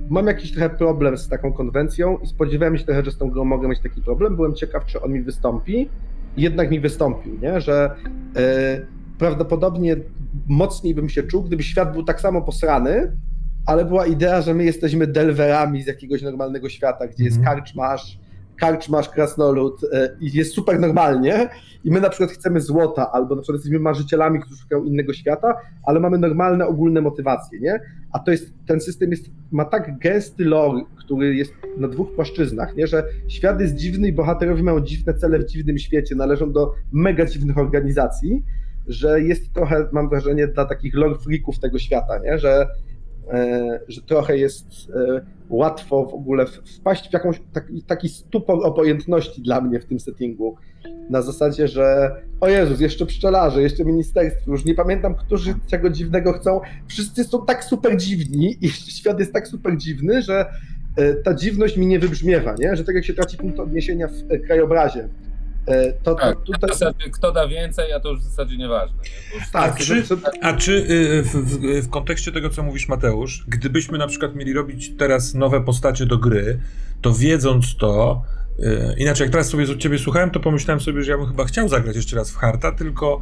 mam 0.09 0.27
jakiś 0.27 0.51
trochę 0.51 0.69
problem 0.69 1.17
z 1.17 1.27
taką 1.27 1.53
konwencją 1.53 2.17
i 2.17 2.27
spodziewałem 2.27 2.77
się 2.77 2.85
trochę, 2.85 3.03
że 3.05 3.11
z 3.11 3.17
tą 3.17 3.29
grą 3.29 3.45
mogę 3.45 3.67
mieć 3.67 3.79
taki 3.79 4.01
problem. 4.01 4.35
Byłem 4.35 4.53
ciekaw, 4.55 4.85
czy 4.85 5.01
on 5.01 5.11
mi 5.11 5.21
wystąpi. 5.21 5.89
Jednak 6.37 6.71
mi 6.71 6.79
wystąpił, 6.79 7.39
nie? 7.41 7.61
że 7.61 7.95
e, 8.35 8.81
prawdopodobnie 9.19 9.95
mocniej 10.47 10.95
bym 10.95 11.09
się 11.09 11.23
czuł, 11.23 11.43
gdyby 11.43 11.63
świat 11.63 11.93
był 11.93 12.03
tak 12.03 12.21
samo 12.21 12.41
posrany, 12.41 13.11
ale 13.65 13.85
była 13.85 14.05
idea, 14.05 14.41
że 14.41 14.53
my 14.53 14.63
jesteśmy 14.63 15.07
delwerami 15.07 15.83
z 15.83 15.87
jakiegoś 15.87 16.21
normalnego 16.21 16.69
świata, 16.69 17.07
gdzie 17.07 17.23
jest 17.23 17.37
Mhm. 17.37 17.55
karczmasz, 17.55 18.19
karczmasz, 18.59 19.09
krasnolud 19.09 19.81
e, 19.93 20.09
i 20.19 20.37
jest 20.37 20.53
super 20.53 20.79
normalnie 20.79 21.49
i 21.83 21.91
my 21.91 22.01
na 22.01 22.09
przykład 22.09 22.31
chcemy 22.31 22.61
złota, 22.61 23.11
albo 23.11 23.35
na 23.35 23.41
przykład 23.41 23.55
jesteśmy 23.55 23.79
marzycielami, 23.79 24.39
którzy 24.39 24.57
szukają 24.57 24.83
innego 24.83 25.13
świata, 25.13 25.55
ale 25.83 25.99
mamy 25.99 26.17
normalne, 26.17 26.67
ogólne 26.67 27.01
motywacje, 27.01 27.59
nie? 27.59 27.79
A 28.11 28.19
to 28.19 28.31
jest, 28.31 28.53
ten 28.67 28.81
system 28.81 29.11
jest, 29.11 29.25
ma 29.51 29.65
tak 29.65 29.99
gęsty 29.99 30.45
lore, 30.45 30.81
który 30.95 31.35
jest 31.35 31.53
na 31.77 31.87
dwóch 31.87 32.15
płaszczyznach, 32.15 32.75
nie? 32.75 32.87
Że 32.87 33.03
świat 33.27 33.61
jest 33.61 33.75
dziwny 33.75 34.07
i 34.07 34.13
bohaterowie 34.13 34.63
mają 34.63 34.81
dziwne 34.81 35.13
cele 35.13 35.39
w 35.39 35.45
dziwnym 35.45 35.77
świecie, 35.77 36.15
należą 36.15 36.51
do 36.51 36.73
mega 36.91 37.25
dziwnych 37.25 37.57
organizacji, 37.57 38.43
że 38.87 39.21
jest 39.21 39.53
trochę, 39.53 39.87
mam 39.91 40.09
wrażenie, 40.09 40.47
dla 40.47 40.65
takich 40.65 40.95
lore 40.95 41.15
freaków 41.15 41.59
tego 41.59 41.79
świata, 41.79 42.17
nie? 42.17 42.39
Że, 42.39 42.67
że 43.87 44.01
trochę 44.01 44.37
jest 44.37 44.65
e, 44.95 45.21
łatwo 45.49 46.05
w 46.05 46.13
ogóle 46.13 46.45
wpaść 46.45 47.09
w 47.09 47.13
jakąś 47.13 47.41
taki, 47.53 47.83
taki 47.83 48.09
stupor 48.09 48.65
obojętności 48.65 49.41
dla 49.41 49.61
mnie 49.61 49.79
w 49.79 49.85
tym 49.85 49.99
settingu. 49.99 50.55
Na 51.09 51.21
zasadzie, 51.21 51.67
że 51.67 52.15
o 52.39 52.49
Jezus, 52.49 52.79
jeszcze 52.79 53.05
pszczelarze, 53.05 53.61
jeszcze 53.61 53.85
ministerstwo, 53.85 54.51
już 54.51 54.65
nie 54.65 54.75
pamiętam, 54.75 55.15
którzy 55.15 55.53
czego 55.67 55.89
dziwnego 55.89 56.33
chcą. 56.33 56.61
Wszyscy 56.87 57.23
są 57.23 57.45
tak 57.45 57.63
super 57.63 57.97
dziwni 57.97 58.57
i 58.61 58.69
świat 58.97 59.19
jest 59.19 59.33
tak 59.33 59.47
super 59.47 59.77
dziwny, 59.77 60.21
że 60.21 60.45
e, 60.97 61.13
ta 61.13 61.33
dziwność 61.33 61.77
mi 61.77 61.87
nie 61.87 61.99
wybrzmiewa, 61.99 62.55
nie? 62.59 62.75
Że 62.75 62.83
tak 62.83 62.95
jak 62.95 63.05
się 63.05 63.13
traci 63.13 63.37
punkt 63.37 63.59
odniesienia 63.59 64.07
w 64.07 64.31
e, 64.31 64.39
krajobrazie, 64.39 65.03
e, 65.03 65.09
to, 66.03 66.15
to 66.15 66.21
Tak, 66.21 66.37
tutaj... 66.41 66.69
zasadzie 66.69 67.09
kto 67.09 67.31
da 67.31 67.47
więcej, 67.47 67.93
a 67.93 67.99
to 67.99 68.09
już 68.09 68.19
w 68.19 68.23
zasadzie 68.23 68.57
nieważne. 68.57 68.97
Nie? 69.03 69.39
Już 69.39 69.49
Tak, 69.51 69.73
A 69.73 69.77
czy- 69.77 70.03
A 70.41 70.53
czy 70.53 70.85
w, 71.23 71.31
w, 71.31 71.81
w 71.85 71.89
kontekście 71.89 72.31
tego, 72.31 72.49
co 72.49 72.63
mówisz, 72.63 72.87
Mateusz, 72.87 73.45
gdybyśmy 73.47 73.97
na 73.97 74.07
przykład 74.07 74.35
mieli 74.35 74.53
robić 74.53 74.91
teraz 74.97 75.33
nowe 75.33 75.61
postacie 75.63 76.05
do 76.05 76.17
gry, 76.17 76.59
to 77.01 77.13
wiedząc 77.13 77.75
to, 77.77 78.21
y, 78.59 78.95
inaczej 78.97 79.25
jak 79.25 79.31
teraz 79.31 79.49
sobie 79.49 79.65
z 79.65 79.77
ciebie 79.77 79.99
słuchałem, 79.99 80.31
to 80.31 80.39
pomyślałem 80.39 80.81
sobie, 80.81 81.03
że 81.03 81.11
ja 81.11 81.17
bym 81.17 81.27
chyba 81.27 81.45
chciał 81.45 81.69
zagrać 81.69 81.95
jeszcze 81.95 82.15
raz 82.15 82.31
w 82.31 82.35
Harta, 82.35 82.71
tylko 82.71 83.21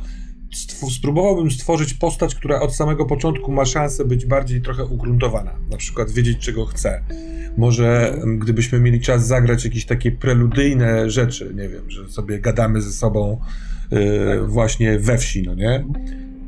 stw- 0.55 0.89
spróbowałbym 0.91 1.51
stworzyć 1.51 1.93
postać, 1.93 2.35
która 2.35 2.59
od 2.59 2.75
samego 2.75 3.05
początku 3.05 3.51
ma 3.51 3.65
szansę 3.65 4.05
być 4.05 4.25
bardziej 4.25 4.61
trochę 4.61 4.85
ugruntowana, 4.85 5.51
na 5.71 5.77
przykład 5.77 6.11
wiedzieć, 6.11 6.37
czego 6.39 6.65
chce. 6.65 7.01
Może 7.57 8.13
m, 8.23 8.39
gdybyśmy 8.39 8.79
mieli 8.79 9.01
czas 9.01 9.27
zagrać 9.27 9.65
jakieś 9.65 9.85
takie 9.85 10.11
preludyjne 10.11 11.09
rzeczy, 11.09 11.53
nie 11.55 11.69
wiem, 11.69 11.89
że 11.91 12.09
sobie 12.09 12.39
gadamy 12.39 12.81
ze 12.81 12.91
sobą 12.91 13.41
y, 13.93 13.97
właśnie 14.47 14.99
we 14.99 15.17
wsi, 15.17 15.43
no 15.43 15.53
nie? 15.53 15.85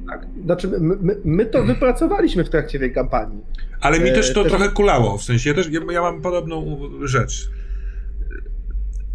Tak. 0.09 0.27
Znaczy, 0.45 0.67
my, 0.67 0.95
my, 1.01 1.15
my 1.25 1.45
to 1.45 1.63
wypracowaliśmy 1.63 2.43
w 2.43 2.49
trakcie 2.49 2.79
tej 2.79 2.93
kampanii. 2.93 3.41
Ale 3.81 3.99
mi 3.99 4.09
E, 4.09 4.13
też 4.13 4.33
to 4.33 4.43
też- 4.43 4.51
trochę 4.51 4.69
kulało, 4.69 5.17
w 5.17 5.23
sensie 5.23 5.49
ja 5.49 5.55
też 5.55 5.69
ja, 5.71 5.79
ja 5.91 6.01
mam 6.01 6.21
podobną 6.21 6.77
rzecz. 7.03 7.49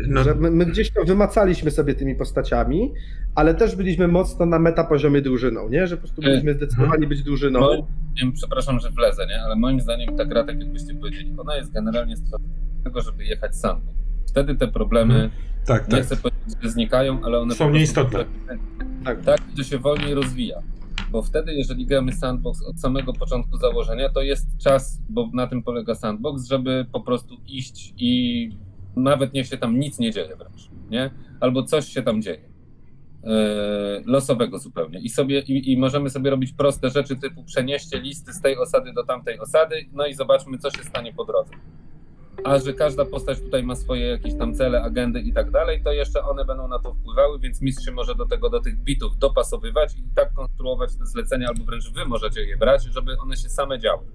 No, 0.08 0.25
Że 0.25 0.34
my, 0.34 0.50
my 0.50 0.66
gdzieś 0.66 0.90
to 0.90 1.04
wymacaliśmy 1.04 1.70
sobie 1.70 1.94
tymi 1.94 2.14
postaciami, 2.14 2.92
ale 3.34 3.54
też 3.54 3.76
byliśmy 3.76 4.08
mocno 4.08 4.46
na 4.46 4.58
metapoziomie 4.58 5.22
drużyną, 5.22 5.68
nie? 5.68 5.87
Że 5.87 5.96
po 5.96 6.00
prostu 6.00 6.22
E, 6.22 6.25
byliśmy 6.25 6.54
zdecydowani 6.54 7.06
być 7.06 7.22
drużyną. 7.22 7.61
Moim 7.61 8.32
przepraszam, 8.32 8.80
że 8.80 8.90
wlezę, 8.90 9.26
nie? 9.26 9.42
ale 9.42 9.56
moim 9.56 9.80
zdaniem 9.80 10.16
ta 10.16 10.25
gra, 10.25 10.44
tak 10.44 10.61
jak 10.61 10.72
byście 10.72 10.94
powiedzieli, 10.94 11.34
ona 11.38 11.56
jest 11.56 11.72
generalnie 11.72 12.16
stworzona 12.16 12.49
do 12.78 12.84
tego, 12.84 13.00
żeby 13.00 13.25
jechać 13.25 13.56
sam. 13.56 13.80
Wtedy 14.28 14.54
te 14.54 14.68
problemy, 14.68 15.30
Tak, 15.66 15.88
nie 15.88 15.96
tak. 15.96 16.04
chcę 16.06 16.16
powiedzieć, 16.16 16.62
że 16.62 16.70
znikają, 16.70 17.25
ale 17.25 17.38
one 17.38 17.54
Są 17.54 17.70
nieistotne. 17.70 18.25
Tak. 19.04 19.20
tak, 19.25 19.40
to 19.56 19.62
się 19.62 19.78
wolniej 19.78 20.14
rozwija. 20.14 20.58
Bo 21.11 21.22
wtedy, 21.22 21.54
jeżeli 21.54 21.87
gramy 21.87 22.12
sandbox 22.12 22.62
od 22.62 22.80
samego 22.80 23.12
początku 23.12 23.56
założenia, 23.56 24.08
to 24.08 24.22
jest 24.22 24.46
czas, 24.58 25.00
bo 25.08 25.30
na 25.34 25.46
tym 25.46 25.62
polega 25.62 25.94
sandbox, 25.94 26.46
żeby 26.49 26.87
po 26.92 27.00
prostu 27.00 27.34
iść 27.46 27.94
i 27.96 28.50
nawet 28.96 29.32
niech 29.32 29.46
się 29.46 29.58
tam 29.58 29.78
nic 29.78 29.99
nie 29.99 30.11
dzieje 30.11 30.37
wręcz, 30.37 30.70
nie? 30.90 31.11
Albo 31.40 31.62
coś 31.62 31.87
się 31.88 32.02
tam 32.02 32.22
dzieje. 32.22 32.52
Yy, 33.25 33.30
losowego 34.06 34.58
zupełnie. 34.58 35.00
I, 35.00 35.08
sobie, 35.08 35.40
i, 35.40 35.72
I 35.72 35.78
możemy 35.78 36.11
sobie 36.11 36.30
robić 36.30 36.52
proste 36.52 36.90
rzeczy 36.90 37.16
typu 37.16 37.44
przenieście 37.44 38.00
listy 38.00 38.32
z 38.32 38.40
tej 38.40 38.58
osady 38.58 38.92
do 38.92 39.04
tamtej 39.04 39.38
osady, 39.38 39.87
no 39.92 40.06
i 40.06 40.14
zobaczmy, 40.14 40.58
co 40.58 40.70
się 40.70 40.84
stanie 40.84 41.12
po 41.12 41.25
drodze. 41.25 41.52
A 42.44 42.58
że 42.58 42.72
każda 42.72 43.04
postać 43.04 43.40
tutaj 43.40 43.62
ma 43.62 43.75
swoje 43.75 44.06
jakieś 44.06 44.34
tam 44.34 44.54
cele, 44.54 44.82
agendy 44.82 45.20
i 45.20 45.32
tak 45.32 45.50
dalej, 45.50 45.82
to 45.84 45.92
jeszcze 45.92 46.25
one 46.25 46.44
będą 46.44 46.68
na 46.68 46.78
to 46.78 46.94
wpływały, 46.94 47.38
więc 47.38 47.62
mistrz 47.62 47.84
się 47.84 47.92
może 47.92 48.14
do 48.14 48.26
tego, 48.26 48.50
do 48.50 48.61
tych 48.61 48.76
bitów 48.76 49.18
dopasowywać 49.18 49.96
i 49.96 50.02
tak 50.14 50.32
konstruować 50.34 50.96
te 50.96 51.07
zlecenia, 51.07 51.48
albo 51.48 51.64
wręcz 51.64 51.92
wy 51.92 52.05
możecie 52.07 52.40
je 52.40 52.57
brać, 52.57 52.85
żeby 52.85 53.18
one 53.18 53.37
się 53.37 53.48
same 53.48 53.78
działy. 53.78 54.07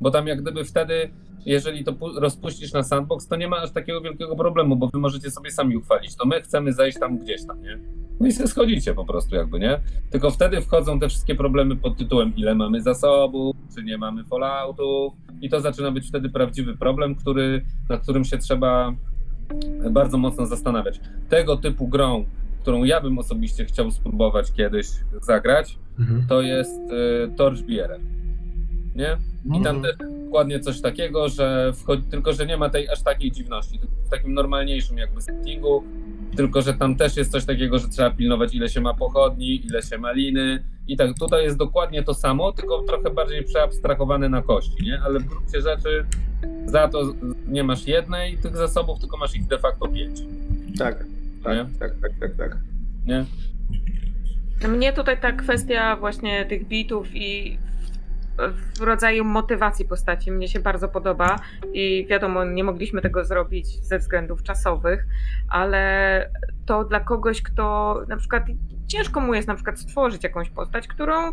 Bo 0.00 0.10
tam 0.10 0.26
jak 0.26 0.42
gdyby 0.42 0.64
wtedy, 0.64 1.10
jeżeli 1.46 1.84
to 1.84 1.92
pu- 1.92 2.20
rozpuścisz 2.20 2.72
na 2.72 2.82
sandbox, 2.82 3.28
to 3.28 3.36
nie 3.36 3.48
ma 3.48 3.56
aż 3.56 3.70
takiego 3.70 4.00
wielkiego 4.00 4.36
problemu, 4.36 4.76
bo 4.76 4.88
wy 4.88 4.98
możecie 4.98 5.30
sobie 5.30 5.50
sami 5.50 5.76
uchwalić. 5.76 6.16
To 6.16 6.26
my 6.26 6.40
chcemy 6.42 6.72
zejść 6.72 6.98
tam 6.98 7.18
gdzieś 7.18 7.46
tam, 7.46 7.62
nie? 7.62 7.78
No 8.20 8.26
i 8.26 8.32
sobie 8.32 8.48
schodzicie 8.48 8.94
po 8.94 9.04
prostu 9.04 9.36
jakby, 9.36 9.58
nie? 9.60 9.80
Tylko 10.10 10.30
wtedy 10.30 10.60
wchodzą 10.60 11.00
te 11.00 11.08
wszystkie 11.08 11.34
problemy 11.34 11.76
pod 11.76 11.96
tytułem 11.96 12.32
ile 12.36 12.54
mamy 12.54 12.82
zasobów, 12.82 13.56
czy 13.74 13.82
nie 13.82 13.98
mamy 13.98 14.24
falloutów 14.24 15.12
i 15.40 15.48
to 15.50 15.60
zaczyna 15.60 15.90
być 15.90 16.08
wtedy 16.08 16.28
prawdziwy 16.30 16.76
problem, 16.76 17.14
który, 17.14 17.62
nad 17.88 18.02
którym 18.02 18.24
się 18.24 18.38
trzeba 18.38 18.92
bardzo 19.90 20.18
mocno 20.18 20.46
zastanawiać. 20.46 21.00
Tego 21.28 21.56
typu 21.56 21.88
grą, 21.88 22.24
którą 22.62 22.84
ja 22.84 23.00
bym 23.00 23.18
osobiście 23.18 23.64
chciał 23.64 23.90
spróbować 23.90 24.52
kiedyś 24.52 24.86
zagrać, 25.22 25.78
Mhm. 25.98 26.26
to 26.28 26.42
jest 26.42 26.80
y, 26.80 27.36
Torchbearer. 27.36 28.00
Nie? 28.98 29.16
I 29.58 29.62
tam 29.62 29.82
też 29.82 29.96
dokładnie 30.24 30.60
coś 30.60 30.80
takiego, 30.80 31.28
że 31.28 31.72
wchodzi, 31.72 32.02
tylko 32.10 32.32
że 32.32 32.46
nie 32.46 32.56
ma 32.56 32.68
tej 32.70 32.88
aż 32.88 33.02
takiej 33.02 33.30
dziwności, 33.32 33.80
w 34.06 34.08
takim 34.08 34.34
normalniejszym 34.34 34.98
jakby 34.98 35.20
settingu, 35.20 35.84
tylko 36.36 36.62
że 36.62 36.74
tam 36.74 36.96
też 36.96 37.16
jest 37.16 37.32
coś 37.32 37.44
takiego, 37.44 37.78
że 37.78 37.88
trzeba 37.88 38.10
pilnować 38.10 38.54
ile 38.54 38.68
się 38.68 38.80
ma 38.80 38.94
pochodni, 38.94 39.66
ile 39.66 39.82
się 39.82 39.98
ma 39.98 40.12
liny 40.12 40.64
i 40.88 40.96
tak 40.96 41.18
tutaj 41.18 41.44
jest 41.44 41.56
dokładnie 41.56 42.02
to 42.02 42.14
samo, 42.14 42.52
tylko 42.52 42.82
trochę 42.82 43.10
bardziej 43.10 43.44
przeabstrahowane 43.44 44.28
na 44.28 44.42
kości, 44.42 44.84
nie? 44.84 45.00
Ale 45.04 45.20
w 45.20 45.24
gruncie 45.24 45.60
rzeczy 45.60 46.06
za 46.66 46.88
to 46.88 47.02
nie 47.48 47.64
masz 47.64 47.86
jednej 47.86 48.38
tych 48.38 48.56
zasobów, 48.56 48.98
tylko 49.00 49.16
masz 49.16 49.34
ich 49.36 49.46
de 49.46 49.58
facto 49.58 49.88
pięć, 49.88 50.20
Tak, 50.78 51.04
tak, 51.44 51.56
Nie? 51.56 51.78
tak, 51.78 51.92
tak, 52.02 52.12
tak, 52.20 52.36
tak. 52.36 52.56
nie? 53.06 53.24
Mnie 54.68 54.92
tutaj 54.92 55.20
ta 55.20 55.32
kwestia 55.32 55.96
właśnie 55.96 56.46
tych 56.46 56.68
bitów 56.68 57.06
i 57.14 57.58
w- 58.38 58.80
rodzaju 58.82 59.24
motywacji 59.24 59.84
postaci 59.84 60.32
mnie 60.32 60.48
się 60.48 60.60
bardzo 60.60 60.88
podoba 60.88 61.36
i 61.72 62.06
wiadomo, 62.10 62.44
nie 62.44 62.64
mogliśmy 62.64 63.00
tego 63.02 63.24
zrobić 63.24 63.84
ze 63.84 63.98
względów 63.98 64.42
czasowych, 64.42 65.06
ale 65.48 66.30
to 66.66 66.84
dla 66.84 67.00
kogoś, 67.00 67.42
kto 67.42 67.96
na 68.08 68.16
przykład 68.16 68.42
ciężko 68.86 69.20
mu 69.20 69.34
jest 69.34 69.48
na 69.48 69.54
przykład 69.54 69.78
stworzyć 69.78 70.24
jakąś 70.24 70.50
postać, 70.50 70.88
którą 70.88 71.32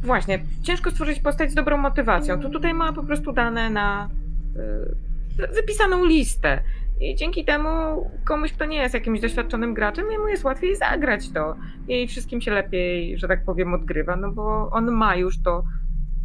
właśnie, 0.00 0.38
ciężko 0.62 0.90
stworzyć 0.90 1.20
postać 1.20 1.50
z 1.50 1.54
dobrą 1.54 1.76
motywacją. 1.76 2.40
To 2.40 2.50
tutaj 2.50 2.74
ma 2.74 2.92
po 2.92 3.02
prostu 3.04 3.32
dane 3.32 3.70
na 3.70 4.08
y, 4.56 5.11
wypisaną 5.54 6.04
listę. 6.04 6.62
I 7.00 7.14
dzięki 7.16 7.44
temu 7.44 7.70
komuś, 8.24 8.52
kto 8.52 8.64
nie 8.64 8.76
jest 8.76 8.94
jakimś 8.94 9.20
doświadczonym 9.20 9.74
graczem, 9.74 10.10
jemu 10.10 10.28
jest 10.28 10.44
łatwiej 10.44 10.76
zagrać 10.76 11.30
to. 11.30 11.56
I 11.88 12.08
wszystkim 12.08 12.40
się 12.40 12.50
lepiej, 12.50 13.18
że 13.18 13.28
tak 13.28 13.44
powiem, 13.44 13.74
odgrywa, 13.74 14.16
no 14.16 14.32
bo 14.32 14.70
on 14.70 14.90
ma 14.90 15.16
już 15.16 15.42
to, 15.42 15.64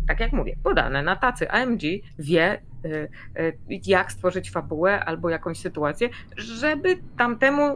tak 0.08 0.20
jak 0.20 0.34
mówię, 0.34 0.56
podane 0.64 1.04
na 1.04 1.16
tacy. 1.16 1.52
AMG 1.52 1.82
wie, 2.20 2.62
y, 2.86 3.10
y, 3.40 3.54
jak 3.86 4.12
stworzyć 4.12 4.52
fabułę 4.52 5.06
albo 5.06 5.30
jakąś 5.30 5.58
sytuację, 5.60 6.10
żeby 6.38 6.98
tamtemu, 7.18 7.74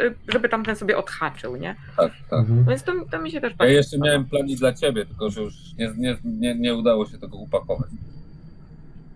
y, 0.00 0.14
żeby 0.28 0.48
tamten 0.48 0.76
sobie 0.76 0.96
odhaczył, 0.98 1.56
nie? 1.56 1.76
Tak, 1.96 2.12
tak. 2.30 2.40
Mhm. 2.40 2.64
Więc 2.68 2.82
to, 2.82 2.92
to 3.10 3.18
mi 3.22 3.30
się 3.30 3.40
też 3.40 3.50
Ja 3.50 3.56
bardzo 3.56 3.72
jeszcze 3.72 3.96
podoba. 3.96 4.06
miałem 4.06 4.24
plan 4.28 4.46
i 4.48 4.56
dla 4.56 4.72
ciebie, 4.72 5.06
tylko 5.06 5.30
że 5.30 5.40
już 5.40 5.54
nie, 5.78 5.92
nie, 5.96 6.16
nie, 6.24 6.54
nie 6.54 6.74
udało 6.74 7.06
się 7.06 7.18
tego 7.18 7.36
upakować. 7.36 7.88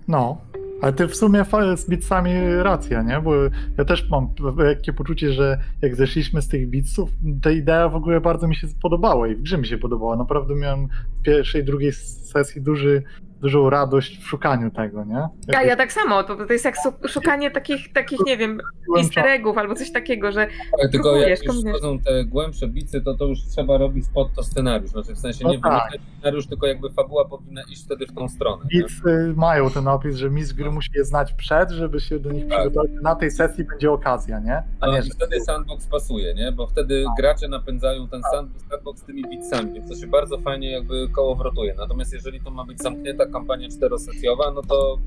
No, 0.08 0.40
ale 0.80 0.92
ty 0.92 1.08
w 1.08 1.16
sumie 1.16 1.44
z 1.76 1.88
bitsami 1.88 2.30
racja, 2.62 3.02
nie? 3.02 3.20
Bo 3.20 3.34
ja 3.78 3.84
też 3.84 4.10
mam 4.10 4.28
lekkie 4.56 4.92
poczucie, 4.92 5.32
że 5.32 5.58
jak 5.82 5.96
zeszliśmy 5.96 6.42
z 6.42 6.48
tych 6.48 6.70
bitsów, 6.70 7.10
ta 7.42 7.50
idea 7.50 7.88
w 7.88 7.96
ogóle 7.96 8.20
bardzo 8.20 8.48
mi 8.48 8.56
się 8.56 8.66
podobała 8.82 9.28
i 9.28 9.34
w 9.34 9.42
grze 9.42 9.58
mi 9.58 9.66
się 9.66 9.78
podobała. 9.78 10.16
Naprawdę 10.16 10.54
miałem 10.54 10.88
w 11.20 11.22
pierwszej, 11.22 11.64
drugiej 11.64 11.92
sesji 11.92 12.62
duży, 12.62 13.02
dużą 13.40 13.70
radość 13.70 14.18
w 14.18 14.26
szukaniu 14.28 14.70
tego, 14.70 15.04
nie? 15.04 15.28
Ja, 15.48 15.62
ja 15.62 15.76
tak 15.76 15.92
samo, 15.92 16.22
to, 16.22 16.36
to 16.46 16.52
jest 16.52 16.64
jak 16.64 16.74
szukanie 17.08 17.50
takich, 17.50 17.92
takich, 17.92 18.18
nie 18.26 18.36
wiem, 18.36 18.60
easter 18.98 19.26
eggów 19.26 19.58
albo 19.58 19.74
coś 19.74 19.92
takiego, 19.92 20.32
że 20.32 20.46
Tak, 20.80 20.90
tylko 20.92 21.16
jak 21.16 21.44
już 21.44 21.56
wchodzą 21.64 21.98
te 21.98 22.24
głębsze 22.24 22.68
bicy, 22.68 23.00
to 23.00 23.14
to 23.14 23.24
już 23.24 23.38
trzeba 23.44 23.78
robić 23.78 24.04
pod 24.14 24.34
to 24.34 24.42
scenariusz. 24.42 24.90
Znaczy 24.90 25.14
w 25.14 25.18
sensie 25.18 25.44
No 25.44 25.50
nie 25.50 25.60
tak. 25.60 25.92
scenariusz, 26.18 26.46
tylko 26.46 26.66
jakby 26.66 26.90
fabuła 26.90 27.24
powinna 27.24 27.62
iść 27.72 27.84
wtedy 27.84 28.06
w 28.06 28.12
tą 28.14 28.28
stronę. 28.28 28.62
nie? 28.74 28.80
Bits 28.80 28.92
y, 29.06 29.32
mają 29.36 29.70
ten 29.70 29.88
opis, 29.88 30.16
że 30.16 30.30
mistrz 30.30 30.54
gry 30.54 30.70
musi 30.70 30.90
je 30.94 31.04
znać 31.04 31.32
przed, 31.32 31.70
żeby 31.70 32.00
się 32.00 32.18
do 32.18 32.32
nich 32.32 32.48
Tak. 32.48 32.58
przygotować. 32.58 32.90
Na 33.02 33.14
tej 33.14 33.30
sesji 33.30 33.64
będzie 33.64 33.90
okazja, 33.92 34.40
nie? 34.40 34.62
A 34.80 34.86
A 34.86 34.90
nie, 34.92 34.98
i 34.98 35.02
że 35.02 35.10
wtedy 35.10 35.40
sandbox 35.40 35.86
pasuje, 35.86 36.34
nie? 36.34 36.52
Bo 36.52 36.66
wtedy 36.66 37.04
gracze 37.18 37.48
napędzają 37.48 38.08
ten 38.08 38.20
sand- 38.34 38.70
sandbox 38.70 39.02
tymi 39.04 39.22
bitsami, 39.28 39.72
więc 39.72 39.88
to 39.90 39.96
się 39.96 40.06
bardzo 40.06 40.38
fajnie 40.38 40.70
jakby 40.70 41.08
kołowrotuje. 41.08 41.74
Natomiast 41.78 42.12
jeżeli 42.12 42.40
to 42.40 42.50
ma 42.50 42.64
być 42.64 42.82
zamknięta 42.82 43.26
kampania 43.32 43.68
czterosesjowa, 43.68 44.50
no 44.54 44.62
to 44.62 44.98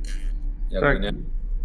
jakby 0.72 0.88
Tak. 0.94 1.02
nie. 1.02 1.14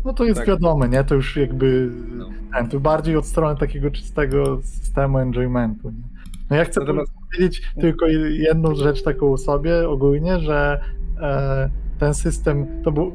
No 0.04 0.12
to 0.12 0.24
jest 0.24 0.38
Tak. 0.38 0.48
wiadome, 0.48 0.88
nie? 0.88 1.04
To 1.04 1.14
już 1.14 1.36
jakby 1.36 1.90
No. 2.16 2.28
ten, 2.54 2.68
to 2.68 2.80
bardziej 2.80 3.16
od 3.16 3.26
strony 3.26 3.58
takiego 3.60 3.90
czystego 3.90 4.58
systemu 4.62 5.18
enjoymentu. 5.18 5.90
Nie? 5.90 6.02
No 6.50 6.56
ja 6.56 6.64
chcę 6.64 6.80
Natomiast- 6.80 7.12
powiedzieć 7.32 7.62
tylko 7.80 8.06
jedną 8.30 8.74
rzecz 8.74 9.02
taką 9.02 9.36
sobie 9.36 9.88
ogólnie, 9.88 10.38
że 10.40 10.80
e, 11.20 11.70
ten 11.98 12.14
system 12.14 12.66
to 12.84 12.92
był, 12.92 13.12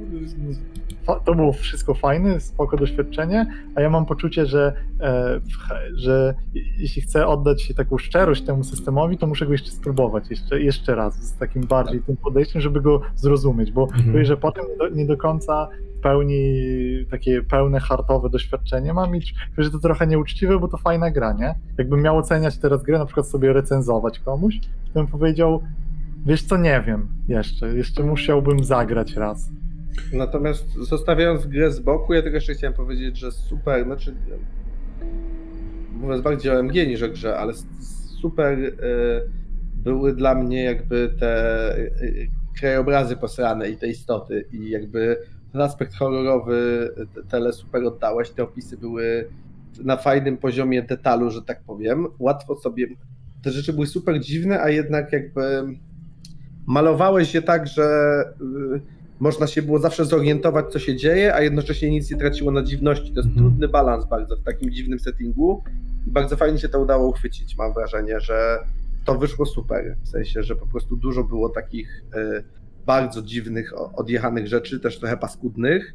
to 1.26 1.36
było 1.36 1.54
wszystko 1.54 1.94
fajne, 1.94 2.40
spoko 2.40 2.78
doświadczenie, 2.78 3.46
a 3.76 3.82
ja 3.82 3.90
mam 3.90 4.06
poczucie, 4.06 4.46
że, 4.46 4.74
e, 5.02 5.40
że 5.96 6.36
jeśli 6.78 7.02
chcę 7.02 7.28
oddać 7.28 7.62
się 7.62 7.74
taką 7.74 7.98
szczerość 7.98 8.42
temu 8.42 8.64
systemowi, 8.64 9.18
to 9.18 9.28
muszę 9.28 9.46
go 9.46 9.52
jeszcze 9.52 9.72
spróbować 9.72 10.30
jeszcze, 10.30 10.62
jeszcze 10.62 10.96
raz 10.96 11.24
z 11.24 11.38
takim 11.38 11.64
bardziej 11.64 12.02
tym 12.02 12.18
podejściem, 12.18 12.62
żeby 12.62 12.82
go 12.82 13.02
zrozumieć, 13.16 13.72
bo 13.72 13.84
Mhm. 13.84 14.26
że 14.26 14.38
potem 14.38 14.66
nie 14.72 14.78
do, 14.78 14.90
nie 14.90 15.06
do 15.06 15.18
końca 15.18 15.68
pełni 16.04 16.54
takie 17.12 17.42
pełne 17.42 17.80
hartowe 17.80 18.30
doświadczenie 18.30 18.94
mam 18.94 19.16
i 19.16 19.22
że 19.58 19.72
to 19.72 19.80
trochę 19.80 20.08
nieuczciwe, 20.08 20.60
bo 20.60 20.68
to 20.68 20.78
fajna 20.78 21.12
gra, 21.12 21.34
nie? 21.34 21.56
Jakbym 21.78 22.02
miał 22.02 22.18
oceniać 22.18 22.58
teraz 22.58 22.84
grę, 22.84 23.00
na 23.00 23.06
przykład 23.06 23.28
sobie 23.28 23.54
recenzować 23.54 24.20
komuś, 24.20 24.60
to 24.94 25.00
bym 25.00 25.08
powiedział, 25.08 25.64
wiesz 26.26 26.44
co, 26.44 26.58
nie 26.58 26.84
wiem 26.88 27.08
jeszcze, 27.28 27.68
jeszcze 27.78 28.04
musiałbym 28.04 28.64
zagrać 28.64 29.14
raz. 29.16 29.50
Natomiast 30.14 30.74
zostawiając 30.74 31.48
grę 31.48 31.72
z 31.72 31.80
boku, 31.80 32.14
ja 32.14 32.22
tylko 32.22 32.36
jeszcze 32.36 32.54
chciałem 32.54 32.74
powiedzieć, 32.74 33.18
że 33.18 33.32
super, 33.32 33.84
znaczy 33.84 34.16
mówiąc 35.94 36.22
bardziej 36.22 36.52
o 36.52 36.60
MG 36.60 36.88
niż 36.88 37.04
o 37.04 37.10
grze, 37.10 37.38
ale 37.38 37.54
super 38.22 38.60
y, 38.60 38.74
były 39.76 40.16
dla 40.16 40.36
mnie 40.36 40.64
jakby 40.64 41.14
te 41.20 41.78
y, 41.78 42.28
krajobrazy 42.60 43.18
posrane 43.18 43.70
i 43.70 43.78
te 43.78 43.88
istoty 43.88 44.46
i 44.52 44.70
jakby 44.70 45.18
ten 45.52 45.62
aspekt 45.62 45.96
horrorowy 45.96 46.90
te- 47.16 47.24
tele 47.24 47.54
super 47.54 47.84
oddałeś, 47.84 48.30
te 48.30 48.44
opisy 48.44 48.78
były 48.78 49.28
na 49.84 49.98
fajnym 49.98 50.38
poziomie 50.38 50.82
detalu, 50.84 51.32
że 51.32 51.42
tak 51.42 51.64
powiem. 51.64 52.08
Łatwo 52.20 52.56
sobie, 52.56 52.88
te 53.44 53.52
rzeczy 53.52 53.74
były 53.74 53.88
super 53.88 54.20
dziwne, 54.20 54.62
a 54.62 54.70
jednak 54.70 55.14
jakby 55.14 55.64
malowałeś 56.66 57.34
je 57.34 57.42
tak, 57.42 57.68
że 57.68 57.84
y, 58.42 59.01
można 59.22 59.48
się 59.48 59.62
było 59.62 59.80
zawsze 59.80 60.06
zorientować, 60.06 60.66
co 60.72 60.80
się 60.80 60.96
dzieje, 60.96 61.36
a 61.36 61.42
jednocześnie 61.42 61.90
nic 61.90 62.12
nie 62.12 62.18
traciło 62.18 62.52
na 62.52 62.64
dziwności. 62.64 63.14
To 63.14 63.20
jest 63.20 63.30
Mhm. 63.30 63.38
trudny 63.48 63.68
balans 63.68 64.06
bardzo 64.06 64.38
w 64.38 64.44
takim 64.44 64.72
dziwnym 64.72 65.00
settingu 65.00 65.64
i 66.08 66.12
bardzo 66.12 66.38
fajnie 66.38 66.60
się 66.60 66.70
to 66.70 66.80
udało 66.82 67.08
uchwycić. 67.10 67.58
Mam 67.58 67.74
wrażenie, 67.74 68.20
że 68.20 68.60
to 69.06 69.16
wyszło 69.16 69.46
super. 69.46 69.96
W 70.04 70.08
sensie, 70.08 70.44
że 70.44 70.56
po 70.56 70.68
prostu 70.68 70.96
dużo 70.98 71.24
było 71.24 71.50
takich 71.50 72.04
y, 72.40 72.44
bardzo 72.86 73.22
dziwnych, 73.22 73.74
odjechanych 74.00 74.48
rzeczy, 74.48 74.80
też 74.80 75.00
trochę 75.00 75.18
paskudnych, 75.18 75.94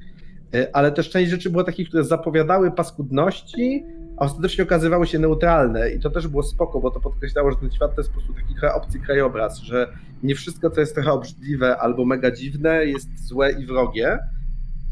y, 0.54 0.72
ale 0.72 0.92
też 0.92 1.10
część 1.10 1.30
rzeczy 1.30 1.50
było 1.50 1.64
takich, 1.64 1.88
które 1.88 2.04
zapowiadały 2.04 2.70
paskudności, 2.72 3.84
a 4.16 4.24
ostatecznie 4.24 4.64
okazywały 4.64 5.06
się 5.06 5.18
neutralne 5.18 5.90
i 5.90 6.00
to 6.00 6.10
też 6.10 6.28
było 6.28 6.42
spoko, 6.42 6.80
bo 6.80 6.90
to 6.90 7.00
podkreślało, 7.00 7.50
że 7.50 7.56
ten 7.56 7.70
świat 7.70 7.94
to 7.94 8.00
jest 8.00 8.10
po 8.10 8.14
prostu 8.20 8.34
taki 8.34 8.54
trochę 8.54 8.74
obcy 8.74 8.98
krajobraz, 8.98 9.58
że 9.58 9.88
nie 10.22 10.34
wszystko, 10.34 10.70
co 10.70 10.80
jest 10.80 10.94
trochę 10.94 11.12
obrzydliwe 11.12 11.78
albo 11.78 12.04
mega 12.04 12.30
dziwne, 12.30 12.86
jest 12.86 13.28
złe 13.28 13.52
i 13.52 13.66
wrogie. 13.66 14.18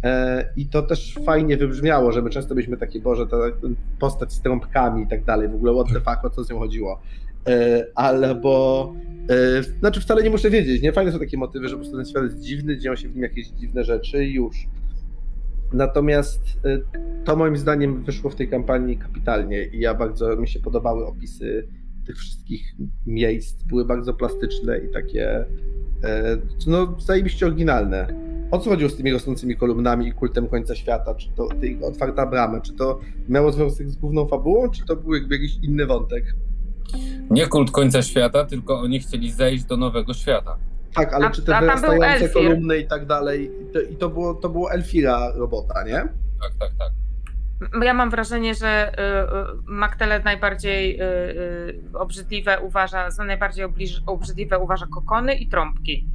E, 0.05 0.45
I 0.57 0.67
to 0.67 0.83
też 0.83 1.19
fajnie 1.27 1.57
wybrzmiało, 1.57 2.13
że 2.13 2.23
my 2.23 2.31
często 2.31 2.55
byliśmy 2.55 2.77
takie, 2.77 3.01
Boże, 3.01 3.27
ta 3.27 3.37
postać 3.99 4.33
z 4.33 4.41
trąbkami 4.41 5.03
i 5.03 5.09
tak 5.09 5.25
dalej, 5.25 5.49
w 5.49 5.55
ogóle 5.55 5.73
what 5.75 5.89
the 5.89 6.01
fuck, 6.01 6.25
o 6.25 6.31
co 6.31 6.45
z 6.45 6.51
nią 6.51 6.59
chodziło. 6.59 7.01
E, 7.49 7.87
Albo, 7.95 8.93
e, 9.31 9.63
znaczy 9.63 10.01
wcale 10.01 10.23
nie 10.23 10.31
muszę 10.31 10.51
wiedzieć, 10.51 10.83
nie? 10.83 10.93
Fajne 10.93 11.13
są 11.13 11.19
takie 11.19 11.39
motywy, 11.39 11.69
że 11.69 11.75
po 11.75 11.81
prostu 11.81 11.97
ten 11.97 12.07
świat 12.07 12.23
jest 12.23 12.41
dziwny, 12.41 12.79
dzieją 12.79 12.97
się 12.97 13.09
w 13.09 13.15
nim 13.15 13.23
jakieś 13.23 13.49
dziwne 13.49 13.85
rzeczy 13.85 14.25
i 14.25 14.35
już. 14.35 14.57
Natomiast 15.73 16.43
e, 16.65 16.79
to 17.25 17.37
moim 17.37 17.57
zdaniem 17.57 18.03
wyszło 18.03 18.31
w 18.31 18.35
tej 18.35 18.49
kampanii 18.49 18.99
kapitalnie 18.99 19.65
i 19.65 19.81
ja 19.81 19.95
bardzo, 19.95 20.37
mi 20.37 20.49
się 20.49 20.61
podobały 20.61 21.07
opisy 21.07 21.69
tych 22.07 22.17
wszystkich 22.17 22.75
miejsc, 23.07 23.63
były 23.63 23.85
bardzo 23.85 24.15
plastyczne 24.15 24.79
i 24.79 24.93
takie, 24.93 25.47
e, 26.05 26.37
no 26.67 26.95
zajebiście 26.99 27.47
oryginalne. 27.47 28.25
O 28.51 28.59
co 28.59 28.71
chodziło 28.71 28.91
z 28.91 28.97
tymi 28.97 29.13
rosnącymi 29.13 29.57
kolumnami 29.57 30.09
i 30.09 30.13
kultem 30.13 30.49
końca 30.49 30.75
świata? 30.75 31.15
Czy 31.15 31.29
to 31.29 31.49
otwarta 31.83 32.27
brama? 32.27 32.61
Czy 32.61 32.73
to 32.73 33.01
miało 33.29 33.53
związek 33.53 33.91
z 33.91 33.97
główną 33.97 34.27
fabułą, 34.27 34.71
czy 34.71 34.85
to 34.85 34.97
był 34.97 35.15
jakby 35.15 35.35
jakiś 35.35 35.59
inny 35.63 35.87
wątek? 35.87 36.25
Nie 37.31 37.47
kult 37.47 37.71
końca 37.71 38.03
świata, 38.03 38.45
tylko 38.45 38.81
oni 38.81 39.01
chcieli 39.01 39.33
zejść 39.33 39.65
do 39.65 39.77
nowego 39.77 40.15
świata. 40.15 40.57
Tak, 40.95 41.15
ale 41.15 41.27
A- 41.27 41.31
czy 41.31 41.43
te 41.43 41.61
wyrastające 41.61 42.29
kolumny 42.29 42.79
i 42.79 42.87
tak 42.87 43.07
dalej, 43.07 43.51
i 43.63 43.73
to, 43.73 43.81
i 43.81 43.97
to 43.97 44.09
było, 44.09 44.35
to 44.35 44.49
było 44.49 44.73
Elfira 44.73 45.33
robota, 45.35 45.85
nie? 45.85 46.09
Tak, 46.41 46.53
tak, 46.59 46.71
tak. 46.79 46.93
Ja 47.83 47.95
mam 47.95 48.11
wrażenie, 48.11 48.55
że 48.55 48.93
y, 48.93 49.03
y, 49.59 49.63
Maktele 49.67 50.21
najbardziej 50.23 51.01
y, 51.01 51.05
y, 51.05 51.99
obrzydliwe 51.99 52.61
uważa, 52.61 53.11
za 53.11 53.25
najbardziej 53.25 53.65
obliż, 53.65 54.03
obrzydliwe 54.07 54.59
uważa 54.59 54.87
kokony 54.87 55.35
i 55.35 55.49
trąbki. 55.49 56.07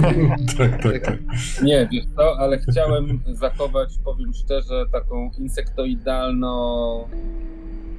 tak, 0.58 0.82
tak, 0.82 1.04
tak. 1.04 1.18
Nie, 1.62 1.88
wiesz 1.92 2.04
co, 2.16 2.38
ale 2.38 2.58
chciałem 2.58 3.20
zachować, 3.26 3.98
powiem 4.04 4.32
szczerze, 4.34 4.84
taką 4.92 5.30
insektoidalno 5.38 7.08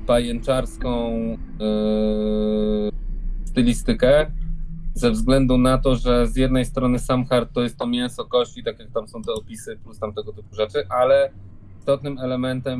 pajęczarską 0.07 1.11
yy, 1.59 2.91
stylistykę 3.45 4.31
ze 4.93 5.11
względu 5.11 5.57
na 5.57 5.77
to, 5.77 5.95
że 5.95 6.27
z 6.27 6.35
jednej 6.35 6.65
strony 6.65 6.99
Samhar 6.99 7.47
to 7.47 7.61
jest 7.61 7.77
to 7.77 7.87
mięso 7.87 8.25
kości, 8.25 8.63
tak 8.63 8.79
jak 8.79 8.91
tam 8.91 9.07
są 9.07 9.21
te 9.21 9.31
opisy, 9.31 9.79
plus 9.83 9.99
tam 9.99 10.13
tego 10.13 10.33
typu 10.33 10.55
rzeczy, 10.55 10.83
ale 10.89 11.29
istotnym 11.79 12.17
elementem 12.19 12.79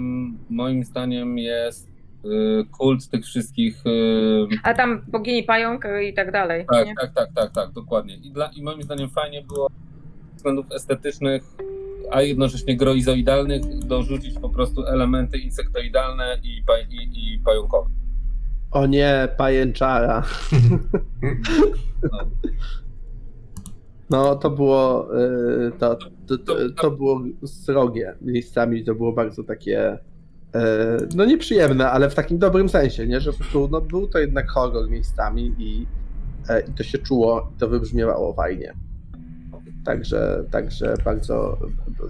moim 0.49 0.83
zdaniem 0.83 1.37
jest 1.37 1.91
yy, 2.23 2.65
kult 2.71 3.09
tych 3.09 3.25
wszystkich 3.25 3.81
yy, 3.85 4.47
A 4.63 4.73
tam 4.73 5.01
bogini 5.07 5.43
pająk 5.43 5.85
y, 5.85 6.03
i 6.03 6.13
tak 6.13 6.31
dalej. 6.31 6.65
tak, 6.71 6.87
nie? 6.87 6.95
tak, 6.95 7.13
tak, 7.13 7.29
tak, 7.35 7.51
tak, 7.51 7.71
dokładnie. 7.71 8.15
I, 8.15 8.31
dla, 8.31 8.47
I 8.47 8.63
moim 8.63 8.83
zdaniem 8.83 9.09
fajnie 9.09 9.41
było 9.41 9.69
ze 10.31 10.35
względów 10.37 10.71
estetycznych, 10.71 11.43
a 12.11 12.21
jednocześnie 12.21 12.77
groizoidalnych 12.77 13.61
dorzucić 13.87 14.39
po 14.39 14.49
prostu 14.49 14.85
elementy 14.85 15.37
insektoidalne 15.37 16.37
i, 16.43 16.63
i, 16.89 17.33
i 17.35 17.39
pająkowe. 17.39 17.89
O 18.73 18.85
nie, 18.85 19.27
pajęczara. 19.37 20.23
No, 24.09 24.35
to 24.35 24.49
było, 24.49 25.09
y, 25.19 25.71
to, 25.79 25.97
to, 26.27 26.37
to, 26.37 26.55
to 26.81 26.91
było 26.91 27.21
srogie 27.45 28.15
miejscami, 28.21 28.83
to 28.83 28.95
było 28.95 29.13
bardzo 29.13 29.43
takie, 29.43 29.93
y, 29.93 29.99
no 31.15 31.25
nieprzyjemne, 31.25 31.91
ale 31.91 32.09
w 32.09 32.15
takim 32.15 32.37
dobrym 32.37 32.69
sensie, 32.69 33.07
nie, 33.07 33.19
że 33.21 33.31
po 33.31 33.37
prostu, 33.37 33.69
no 33.71 33.81
był 33.81 34.07
to 34.07 34.19
jednak 34.19 34.49
horror 34.49 34.89
miejscami 34.89 35.53
i, 35.57 35.87
e, 36.49 36.61
i 36.61 36.73
to 36.73 36.83
się 36.83 36.97
czuło, 36.97 37.51
i 37.55 37.59
to 37.59 37.67
wybrzmiewało 37.67 38.33
fajnie. 38.33 38.73
Także, 39.85 40.43
także 40.51 40.95
bardzo, 41.05 41.57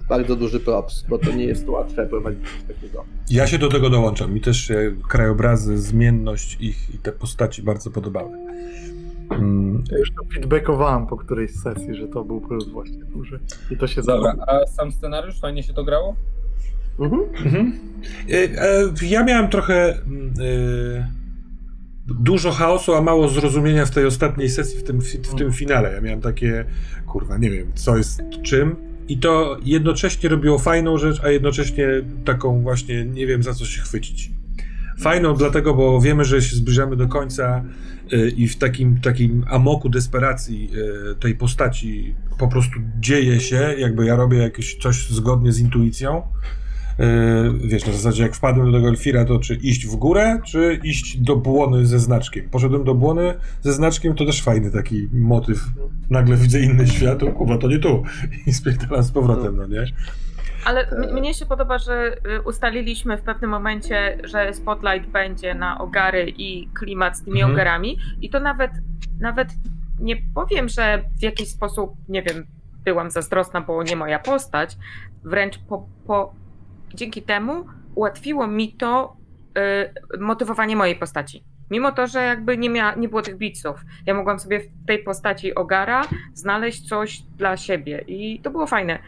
bardzo 0.08 0.36
duży 0.36 0.60
props, 0.60 1.04
bo 1.08 1.18
to 1.18 1.32
nie 1.32 1.44
jest 1.44 1.68
łatwe 1.68 2.06
prowadzić 2.06 2.40
coś 2.42 2.76
takiego. 2.76 3.04
Ja 3.30 3.46
się 3.46 3.58
do 3.58 3.68
tego 3.68 3.90
dołączam. 3.90 4.34
Mi 4.34 4.40
też 4.40 4.56
się 4.56 4.94
krajobrazy, 5.08 5.78
zmienność 5.78 6.56
ich 6.60 6.94
i 6.94 6.98
te 6.98 7.12
postaci 7.12 7.62
bardzo 7.62 7.90
podobały. 7.90 8.30
Mm, 9.30 9.84
Ja 9.90 9.98
już 9.98 10.10
to 10.10 10.24
feedbackowałem 10.34 11.06
po 11.06 11.16
którejś 11.16 11.50
sesji, 11.50 11.94
że 11.94 12.08
to 12.08 12.24
był 12.24 12.40
plus 12.40 12.68
właśnie 12.68 13.04
duży. 13.04 13.40
I 13.70 13.76
to 13.76 13.86
się 13.86 14.02
Dobra, 14.02 14.34
a 14.46 14.66
sam 14.66 14.92
scenariusz, 14.92 15.40
fajnie 15.40 15.62
się 15.62 15.72
to 15.72 15.84
grało? 15.84 16.16
Mhm. 17.00 17.22
Mhm. 17.46 17.72
E, 18.30 18.34
e, 18.34 18.92
Ja 19.02 19.24
miałem 19.24 19.50
trochę 19.50 19.74
e, 19.74 19.94
dużo 22.06 22.50
chaosu, 22.50 22.94
a 22.94 23.02
mało 23.02 23.28
zrozumienia 23.28 23.86
w 23.86 23.90
tej 23.90 24.06
ostatniej 24.06 24.50
sesji, 24.50 24.78
w 24.78 24.82
tym, 24.82 25.00
w 25.00 25.34
tym 25.34 25.52
finale. 25.52 25.92
Ja 25.92 26.00
miałem 26.00 26.20
takie, 26.20 26.64
kurwa, 27.06 27.38
nie 27.38 27.50
wiem, 27.50 27.72
co 27.74 27.96
jest 27.96 28.22
czym. 28.42 28.76
I 29.08 29.18
to 29.18 29.56
jednocześnie 29.64 30.28
robiło 30.28 30.58
fajną 30.58 30.98
rzecz, 30.98 31.20
a 31.24 31.30
jednocześnie 31.30 31.88
taką 32.24 32.62
właśnie, 32.62 33.04
nie 33.04 33.26
wiem 33.26 33.42
za 33.42 33.54
co 33.54 33.64
się 33.64 33.82
chwycić. 33.82 34.30
Fajną 35.00 35.34
dlatego, 35.34 35.74
bo 35.74 36.00
wiemy, 36.00 36.24
że 36.24 36.42
się 36.42 36.56
zbliżamy 36.56 36.96
do 36.96 37.08
końca 37.08 37.64
y, 38.12 38.30
i 38.36 38.48
w 38.48 38.56
takim, 38.56 39.00
takim 39.00 39.44
amoku 39.48 39.88
desperacji 39.88 40.70
y, 41.12 41.14
tej 41.14 41.34
postaci 41.34 42.14
po 42.38 42.48
prostu 42.48 42.80
dzieje 43.00 43.40
się, 43.40 43.74
jakby 43.78 44.06
ja 44.06 44.16
robię 44.16 44.38
jakieś 44.38 44.76
coś 44.76 45.08
zgodnie 45.10 45.52
z 45.52 45.60
intuicją. 45.60 46.22
Y, 47.00 47.68
Wiesz, 47.68 47.86
na 47.86 47.92
zasadzie 47.92 48.22
jak 48.22 48.34
wpadłem 48.34 48.72
do 48.72 48.78
tego 48.78 48.88
Elfira, 48.88 49.24
to 49.24 49.38
czy 49.38 49.54
iść 49.54 49.86
w 49.86 49.96
górę, 49.96 50.40
czy 50.44 50.80
iść 50.84 51.16
do 51.18 51.36
błony 51.36 51.86
ze 51.86 51.98
znaczkiem. 51.98 52.48
Poszedłem 52.50 52.84
do 52.84 52.94
błony 52.94 53.34
ze 53.62 53.72
znaczkiem, 53.72 54.14
to 54.14 54.26
też 54.26 54.42
fajny 54.42 54.70
taki 54.70 55.08
motyw. 55.12 55.58
Nagle 56.10 56.36
widzę 56.36 56.60
inny 56.60 56.86
świat, 56.86 57.22
o 57.22 57.32
kurwa, 57.32 57.58
to 57.58 57.68
nie 57.68 57.78
tu. 57.78 58.02
I 58.46 58.52
spierdalam 58.52 59.02
z 59.02 59.10
powrotem, 59.12 59.56
no 59.56 59.66
nie? 59.66 59.84
Ale 60.64 60.88
E. 60.90 61.12
mnie 61.12 61.34
się 61.34 61.46
podoba, 61.46 61.78
że 61.78 62.16
y, 62.36 62.42
ustaliliśmy 62.42 63.16
w 63.18 63.22
pewnym 63.22 63.50
momencie, 63.50 64.18
że 64.24 64.54
spotlight 64.54 65.10
będzie 65.10 65.54
na 65.54 65.78
ogary 65.78 66.32
i 66.38 66.68
klimat 66.74 67.16
z 67.18 67.22
tymi 67.24 67.36
Mhm. 67.40 67.52
ogarami. 67.52 67.98
I 68.20 68.30
to 68.30 68.40
nawet, 68.40 68.70
nawet 69.20 69.48
nie 70.00 70.16
powiem, 70.34 70.68
że 70.68 71.02
w 71.18 71.22
jakiś 71.22 71.48
sposób, 71.48 71.92
nie 72.08 72.22
wiem, 72.22 72.46
byłam 72.84 73.10
zazdrosna, 73.10 73.60
bo 73.60 73.82
nie 73.82 73.96
moja 73.96 74.18
postać. 74.18 74.76
Wręcz 75.24 75.58
po, 75.58 75.86
po, 76.06 76.34
dzięki 76.94 77.22
temu 77.22 77.64
ułatwiło 77.94 78.46
mi 78.46 78.72
to 78.72 79.16
y, 80.14 80.18
motywowanie 80.20 80.76
mojej 80.76 80.96
postaci. 80.96 81.44
Mimo 81.70 81.92
to, 81.92 82.06
że 82.06 82.22
jakby 82.22 82.58
nie, 82.58 82.70
mia, 82.70 82.94
nie 82.94 83.08
było 83.08 83.22
tych 83.22 83.36
bitsów, 83.36 83.80
ja 84.06 84.14
mogłam 84.14 84.38
sobie 84.38 84.60
w 84.60 84.86
tej 84.86 84.98
postaci 84.98 85.54
ogara 85.54 86.02
znaleźć 86.34 86.88
coś 86.88 87.22
dla 87.38 87.56
siebie 87.56 88.04
i 88.06 88.40
to 88.40 88.50
było 88.50 88.66
fajne. 88.66 88.98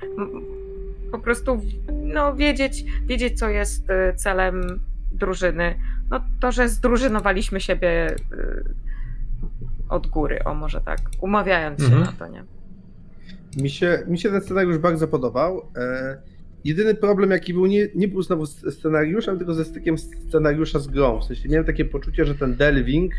Po 1.13 1.19
prostu 1.19 1.61
no, 2.03 2.35
wiedzieć, 2.35 2.85
wiedzieć, 3.07 3.39
co 3.39 3.49
jest 3.49 3.91
y, 3.91 4.15
celem 4.17 4.81
drużyny. 5.13 5.75
No 6.11 6.21
to, 6.41 6.53
że 6.53 6.69
zdrużynowaliśmy 6.69 7.61
siebie 7.61 8.17
y, 8.33 8.75
od 9.89 10.07
góry, 10.07 10.45
o 10.45 10.55
może 10.55 10.81
tak, 10.81 10.99
umawiając 11.21 11.81
się 11.81 11.87
Mhm. 11.87 12.03
na 12.05 12.13
to, 12.13 12.27
nie? 12.29 12.45
Mi 13.57 13.71
się, 13.71 14.03
mi 14.07 14.19
się 14.19 14.31
ten 14.31 14.41
scenariusz 14.41 14.79
bardzo 14.79 15.09
podobał. 15.09 15.63
E, 15.77 16.17
jedyny 16.67 16.95
problem, 16.95 17.31
jaki 17.31 17.55
był, 17.55 17.67
nie, 17.67 17.89
nie 17.95 18.09
był 18.09 18.23
znowu 18.23 18.47
z 18.47 18.75
scenariuszem, 18.79 19.39
tylko 19.39 19.55
ze 19.55 19.65
stykiem 19.65 19.99
scenariusza 19.99 20.79
z 20.79 20.87
grą. 20.87 21.21
W 21.21 21.25
sensie 21.25 21.49
miałem 21.49 21.67
takie 21.67 21.85
poczucie, 21.85 22.25
że 22.25 22.35
ten 22.35 22.57
delving 22.57 23.13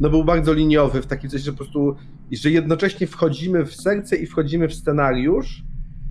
no, 0.00 0.10
był 0.10 0.24
bardzo 0.24 0.52
liniowy, 0.52 1.02
w 1.02 1.06
takim 1.06 1.30
sensie, 1.30 1.44
że 1.44 1.52
po 1.52 1.58
prostu, 1.58 1.96
że 2.32 2.50
jednocześnie 2.50 3.06
wchodzimy 3.06 3.64
w 3.64 3.74
serce 3.74 4.16
i 4.16 4.26
wchodzimy 4.26 4.68
w 4.68 4.74
scenariusz, 4.74 5.62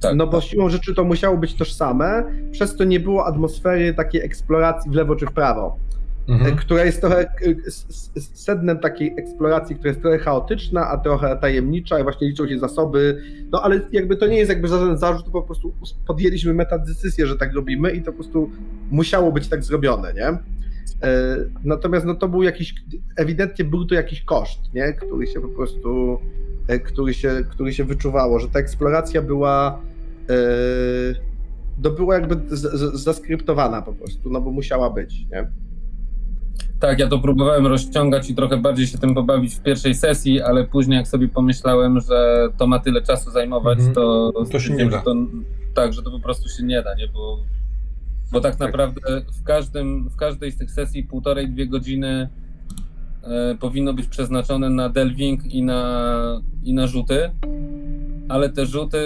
Tak. 0.01 0.15
no 0.15 0.27
bo 0.27 0.41
siłą 0.41 0.69
rzeczy 0.69 0.95
to 0.95 1.03
musiało 1.03 1.37
być 1.37 1.53
tożsame, 1.53 2.23
przez 2.51 2.75
to 2.75 2.83
nie 2.83 2.99
było 2.99 3.25
atmosfery 3.25 3.93
takiej 3.93 4.21
eksploracji 4.21 4.91
w 4.91 4.93
lewo 4.93 5.15
czy 5.15 5.25
w 5.25 5.31
prawo. 5.31 5.79
Mhm. 6.27 6.55
która 6.55 6.85
jest 6.85 7.01
trochę 7.01 7.25
sednem 8.33 8.79
takiej 8.79 9.13
eksploracji, 9.17 9.75
która 9.75 9.89
jest 9.89 10.01
trochę 10.01 10.19
chaotyczna, 10.19 10.87
a 10.87 10.97
trochę 10.97 11.37
tajemnicza 11.41 11.99
i 11.99 12.03
właśnie 12.03 12.27
liczą 12.27 12.47
się 12.47 12.59
zasoby. 12.59 13.21
No 13.51 13.61
ale 13.61 13.81
jakby 13.91 14.17
to 14.17 14.27
nie 14.27 14.37
jest 14.37 14.49
jakby 14.49 14.67
żaden 14.67 14.97
zarzut, 14.97 15.25
to 15.25 15.31
po 15.31 15.41
prostu 15.41 15.73
podjęliśmy 16.07 16.53
metadecyzję, 16.53 17.27
że 17.27 17.35
tak 17.35 17.53
robimy 17.53 17.91
i 17.91 18.01
to 18.01 18.11
po 18.11 18.17
prostu 18.17 18.49
musiało 18.91 19.31
być 19.31 19.47
tak 19.47 19.63
zrobione, 19.63 20.13
nie? 20.13 20.27
E, 20.27 21.37
Natomiast 21.63 22.05
no 22.05 22.15
to 22.15 22.27
był 22.27 22.43
jakiś, 22.43 22.75
ewidentnie 23.15 23.65
był 23.65 23.85
to 23.85 23.95
jakiś 23.95 24.21
koszt, 24.21 24.73
nie? 24.73 24.93
Który 24.93 25.27
się 25.27 25.41
po 25.41 25.47
prostu, 25.47 26.17
e, 26.67 26.79
który 26.79 27.13
się, 27.13 27.31
który 27.49 27.73
się 27.73 27.83
wyczuwało, 27.83 28.39
że 28.39 28.49
ta 28.49 28.59
eksploracja 28.59 29.21
była 29.21 29.81
e, 30.29 30.33
no 31.83 31.91
była 31.91 32.15
jakby 32.15 32.57
zaskryptowana 32.93 33.81
po 33.81 33.93
prostu, 33.93 34.29
no 34.29 34.41
bo 34.41 34.51
musiała 34.51 34.89
być, 34.89 35.27
nie? 35.31 35.47
Tak, 36.79 36.99
ja 36.99 37.07
to 37.07 37.19
próbowałem 37.19 37.67
rozciągać 37.67 38.29
i 38.29 38.35
trochę 38.35 38.57
bardziej 38.57 38.87
się 38.87 38.97
tym 38.97 39.15
pobawić 39.15 39.55
w 39.55 39.59
pierwszej 39.63 39.95
sesji, 39.95 40.41
ale 40.41 40.63
później 40.63 40.97
jak 40.97 41.07
sobie 41.07 41.27
pomyślałem, 41.27 41.99
że 41.99 42.47
to 42.57 42.67
ma 42.67 42.79
tyle 42.79 43.01
czasu 43.01 43.31
zajmować, 43.31 43.77
Mhm. 43.77 43.95
to, 43.95 44.33
To 44.51 44.59
się 44.59 44.73
nie 44.73 44.85
da. 44.85 45.01
To, 45.01 45.15
tak, 45.73 45.93
że 45.93 46.01
to 46.03 46.11
po 46.11 46.19
prostu 46.19 46.49
się 46.49 46.63
nie 46.63 46.81
da, 46.83 46.95
nie? 46.95 47.07
Bo, 47.07 47.37
bo 48.31 48.41
tak 48.41 48.59
naprawdę 48.59 49.01
w, 49.41 49.43
każdym, 49.43 50.09
w 50.09 50.15
każdej 50.15 50.51
z 50.51 50.57
tych 50.57 50.71
sesji 50.71 51.03
półtorej, 51.03 51.49
dwie 51.49 51.67
godziny 51.67 52.29
e, 53.23 53.55
powinno 53.59 53.93
być 53.93 54.07
przeznaczone 54.07 54.69
na 54.69 54.89
delving 54.89 55.45
i 55.45 55.63
na, 55.63 56.41
i 56.63 56.73
na 56.73 56.87
rzuty. 56.87 57.31
ale 58.29 58.49
te 58.49 58.65
rzuty 58.65 58.97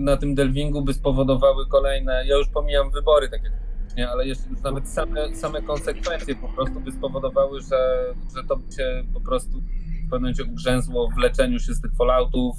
na 0.00 0.16
tym 0.16 0.34
delwingu 0.34 0.82
by 0.82 0.94
spowodowały 0.94 1.66
kolejne, 1.66 2.24
ja 2.26 2.36
już 2.36 2.48
pomijam 2.48 2.90
wybory, 2.90 3.28
tak 3.28 3.42
jak 3.44 3.52
nie, 3.96 4.08
ale 4.08 4.26
jeszcze 4.28 4.44
nawet 4.64 4.88
same, 4.88 5.36
same 5.36 5.62
konsekwencje 5.62 6.34
po 6.34 6.48
prostu 6.48 6.80
by 6.80 6.92
spowodowały, 6.92 7.60
że, 7.60 8.14
że 8.36 8.44
to 8.48 8.56
by 8.56 8.72
się 8.72 9.04
po 9.14 9.20
prostu 9.20 9.60
w 9.60 10.10
pewnym 10.10 10.20
momencie 10.20 10.44
ugrzęzło 10.44 11.08
w 11.08 11.18
leczeniu 11.18 11.58
się 11.58 11.74
z 11.74 11.80
tych 11.80 11.94
falloutów, 11.94 12.56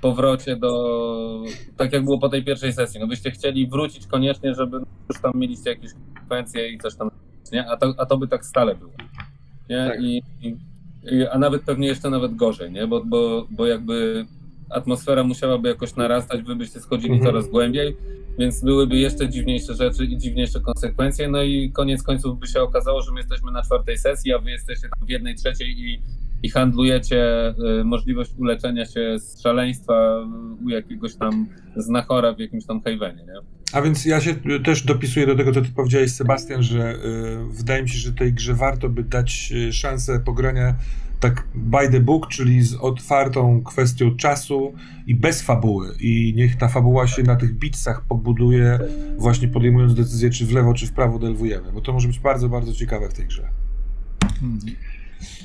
powrocie 0.00 0.56
do, 0.56 1.42
tak 1.76 1.92
jak 1.92 2.04
było 2.04 2.18
po 2.18 2.28
tej 2.28 2.44
pierwszej 2.44 2.72
sesji, 2.72 3.00
no 3.00 3.06
byście 3.06 3.30
chcieli 3.30 3.66
wrócić 3.66 4.06
koniecznie, 4.06 4.54
żeby 4.54 4.76
już 5.08 5.20
tam 5.22 5.32
mieliście 5.34 5.70
jakieś 5.70 5.92
konsekwencje 5.92 6.68
i 6.68 6.78
coś 6.78 6.94
tam, 6.94 7.10
nie, 7.52 7.70
a 7.70 7.76
to, 7.76 7.94
a 7.98 8.06
to 8.06 8.18
by 8.18 8.28
tak 8.28 8.46
stale 8.46 8.74
było, 8.74 8.92
nie, 9.70 9.86
Tak. 9.88 10.00
I, 10.02 10.22
i, 10.42 10.56
a 11.26 11.38
nawet 11.38 11.62
pewnie 11.62 11.88
jeszcze 11.88 12.10
nawet 12.10 12.36
gorzej, 12.36 12.72
nie, 12.72 12.86
bo, 12.86 13.04
bo, 13.04 13.46
bo 13.50 13.66
jakby 13.66 14.26
atmosfera 14.70 15.24
musiałaby 15.24 15.68
jakoś 15.68 15.96
narastać, 15.96 16.42
wy 16.42 16.56
byście 16.56 16.80
schodzili 16.80 17.12
Mhm. 17.14 17.32
coraz 17.32 17.48
głębiej, 17.50 17.96
więc 18.38 18.64
byłyby 18.64 18.96
jeszcze 18.96 19.28
dziwniejsze 19.28 19.74
rzeczy 19.74 20.04
i 20.04 20.18
dziwniejsze 20.18 20.60
konsekwencje, 20.60 21.28
no 21.28 21.42
i 21.42 21.72
koniec 21.72 22.02
końców 22.02 22.38
by 22.40 22.46
się 22.46 22.60
okazało, 22.62 23.02
że 23.02 23.12
my 23.12 23.20
jesteśmy 23.20 23.52
na 23.52 23.62
czwartej 23.62 23.98
sesji, 23.98 24.32
a 24.32 24.38
wy 24.38 24.50
jesteście 24.50 24.88
tam 24.88 25.06
w 25.06 25.10
jednej 25.10 25.34
trzeciej 25.34 25.68
i, 25.68 26.02
i 26.42 26.50
handlujecie 26.50 27.48
y, 27.80 27.84
możliwość 27.84 28.30
uleczenia 28.38 28.86
się 28.86 29.18
z 29.18 29.42
szaleństwa 29.42 30.26
u 30.64 30.68
jakiegoś 30.68 31.14
tam 31.16 31.46
znachora 31.76 32.32
w 32.34 32.38
jakimś 32.38 32.66
tam 32.66 32.82
hejwenie, 32.82 33.22
nie? 33.26 33.34
A 33.72 33.82
więc 33.82 34.04
ja 34.04 34.20
się 34.20 34.30
y, 34.30 34.60
też 34.60 34.82
dopisuję 34.82 35.26
do 35.26 35.34
tego, 35.36 35.52
co 35.52 35.60
ty 35.62 35.68
powiedziałeś, 35.76 36.10
Sebastian, 36.12 36.62
że 36.62 36.94
y, 36.94 36.98
wydaje 37.50 37.82
mi 37.82 37.88
się, 37.88 37.98
że 37.98 38.12
tej 38.12 38.32
grze 38.32 38.54
warto 38.54 38.88
by 38.88 39.02
dać 39.04 39.52
y, 39.68 39.72
szansę 39.72 40.20
pogrania 40.20 40.74
tak 41.20 41.48
by 41.54 41.88
the 41.88 42.00
book, 42.00 42.28
czyli 42.28 42.62
z 42.62 42.74
otwartą 42.74 43.62
kwestią 43.62 44.16
czasu 44.16 44.72
i 45.06 45.14
bez 45.14 45.42
fabuły. 45.42 45.94
I 46.00 46.34
niech 46.36 46.56
ta 46.56 46.68
fabuła 46.68 47.06
się 47.06 47.22
na 47.22 47.36
tych 47.36 47.58
bitsach 47.58 48.02
pobuduje, 48.08 48.78
właśnie 49.18 49.48
podejmując 49.48 49.94
decyzję, 49.94 50.30
czy 50.30 50.46
w 50.46 50.52
lewo, 50.52 50.74
czy 50.74 50.86
w 50.86 50.92
prawo 50.92 51.18
delwujemy, 51.18 51.72
bo 51.72 51.80
to 51.80 51.92
może 51.92 52.08
być 52.08 52.18
bardzo, 52.18 52.48
bardzo 52.48 52.72
ciekawe 52.72 53.08
w 53.08 53.14
tej 53.14 53.26
grze. 53.26 53.48
Hmm. 54.40 54.58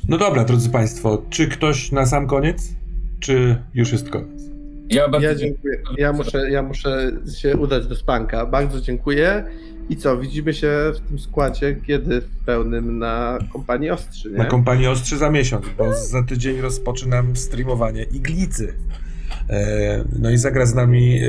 No 0.08 0.18
dobra, 0.18 0.46
drodzy 0.46 0.70
Państwo, 0.70 1.22
czy 1.30 1.48
ktoś 1.48 1.92
na 1.92 2.06
sam 2.06 2.28
koniec, 2.28 2.76
czy 3.20 3.64
już 3.74 3.92
jest 3.92 4.10
koniec? 4.10 4.53
Ja 4.94 5.10
bardzo 5.10 5.28
Ja 5.28 5.36
dziękuję. 5.36 5.76
dziękuję. 5.78 5.98
Ja 5.98 6.14
muszę, 6.14 6.50
ja 6.52 6.64
muszę 6.64 7.12
się 7.38 7.58
udać 7.58 7.88
do 7.88 7.96
spanka. 7.96 8.46
Bardzo 8.46 8.82
dziękuję. 8.82 9.44
I 9.90 9.98
co, 9.98 10.18
widzimy 10.18 10.54
się 10.54 10.92
w 10.96 11.00
tym 11.08 11.20
składzie, 11.20 11.76
kiedy 11.88 12.22
w 12.22 12.46
pełnym 12.46 13.00
na 13.00 13.40
kompanii 13.54 13.90
Ostrzy, 13.90 14.32
nie? 14.32 14.38
Na 14.38 14.46
kompanii 14.46 14.88
Ostrzy 14.88 15.18
za 15.18 15.30
miesiąc, 15.30 15.66
bo 15.78 15.94
za 15.94 16.24
tydzień 16.24 16.62
rozpoczynam 16.62 17.36
streamowanie 17.36 18.04
Iglicy. 18.04 18.74
E, 19.50 20.04
No 20.20 20.30
i 20.30 20.38
zagra 20.38 20.66
z 20.66 20.76
nami 20.76 21.20
e, 21.24 21.28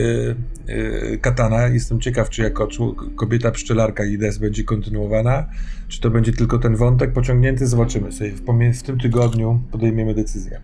e, 0.66 1.16
Katana. 1.16 1.68
Jestem 1.68 2.00
ciekaw, 2.00 2.30
czy 2.30 2.42
jako 2.42 2.68
kobieta 3.16 3.50
pszczelarka 3.50 4.04
IDS 4.04 4.38
będzie 4.38 4.64
kontynuowana, 4.64 5.46
czy 5.88 6.00
to 6.00 6.10
będzie 6.10 6.32
tylko 6.32 6.58
ten 6.58 6.76
wątek 6.76 7.12
pociągnięty. 7.12 7.66
Zobaczymy 7.66 8.12
sobie. 8.12 8.30
W, 8.30 8.42
w 8.78 8.82
tym 8.82 9.00
tygodniu 9.00 9.62
podejmiemy 9.72 10.14
decyzję. 10.14 10.60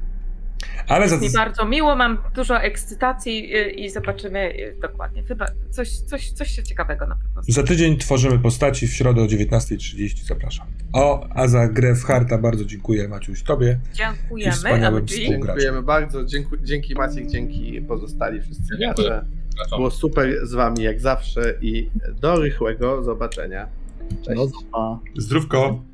Ale 0.89 1.09
za, 1.09 1.17
Mi 1.17 1.31
bardzo 1.31 1.65
miło, 1.65 1.97
mam 1.97 2.19
dużo 2.35 2.61
ekscytacji 2.61 3.57
y, 3.57 3.71
i 3.71 3.91
zobaczymy 3.91 4.55
y, 4.55 4.77
dokładnie. 4.83 5.23
Chyba 5.23 5.47
coś, 5.71 5.91
coś, 5.91 6.31
coś 6.31 6.51
się 6.51 6.63
ciekawego 6.63 7.07
na 7.07 7.15
pewno. 7.15 7.43
za 7.49 7.63
tydzień 7.63 7.99
tworzymy 7.99 8.39
postaci. 8.39 8.89
W 8.89 8.93
środę 8.95 9.23
o 9.23 9.27
19.30 9.27 10.25
zapraszam. 10.25 10.67
O, 10.93 11.29
a 11.35 11.49
za 11.49 11.69
grę 11.69 11.95
w 11.95 12.05
Harta 12.05 12.39
bardzo 12.39 12.65
dziękuję 12.65 13.09
Maciuś 13.09 13.43
Tobie. 13.43 13.79
Dziękujemy. 13.93 15.03
Dziękujemy 15.05 15.83
bardzo. 15.83 16.25
Dziękuję, 16.25 16.61
dzięki 16.65 16.95
Maciek, 16.95 17.27
dzięki 17.27 17.83
pozostali 17.83 18.43
wszyscy 18.43 18.77
Dziękuję. 18.79 19.09
gracze. 19.09 19.77
Było 19.77 19.91
super 19.91 20.47
z 20.47 20.55
wami 20.55 20.83
jak 20.83 21.01
zawsze 21.01 21.55
i 21.61 21.91
do 22.21 22.37
rychłego 22.37 23.03
zobaczenia. 23.03 23.69
Cześć. 24.23 24.41
Zdrówko! 25.17 25.90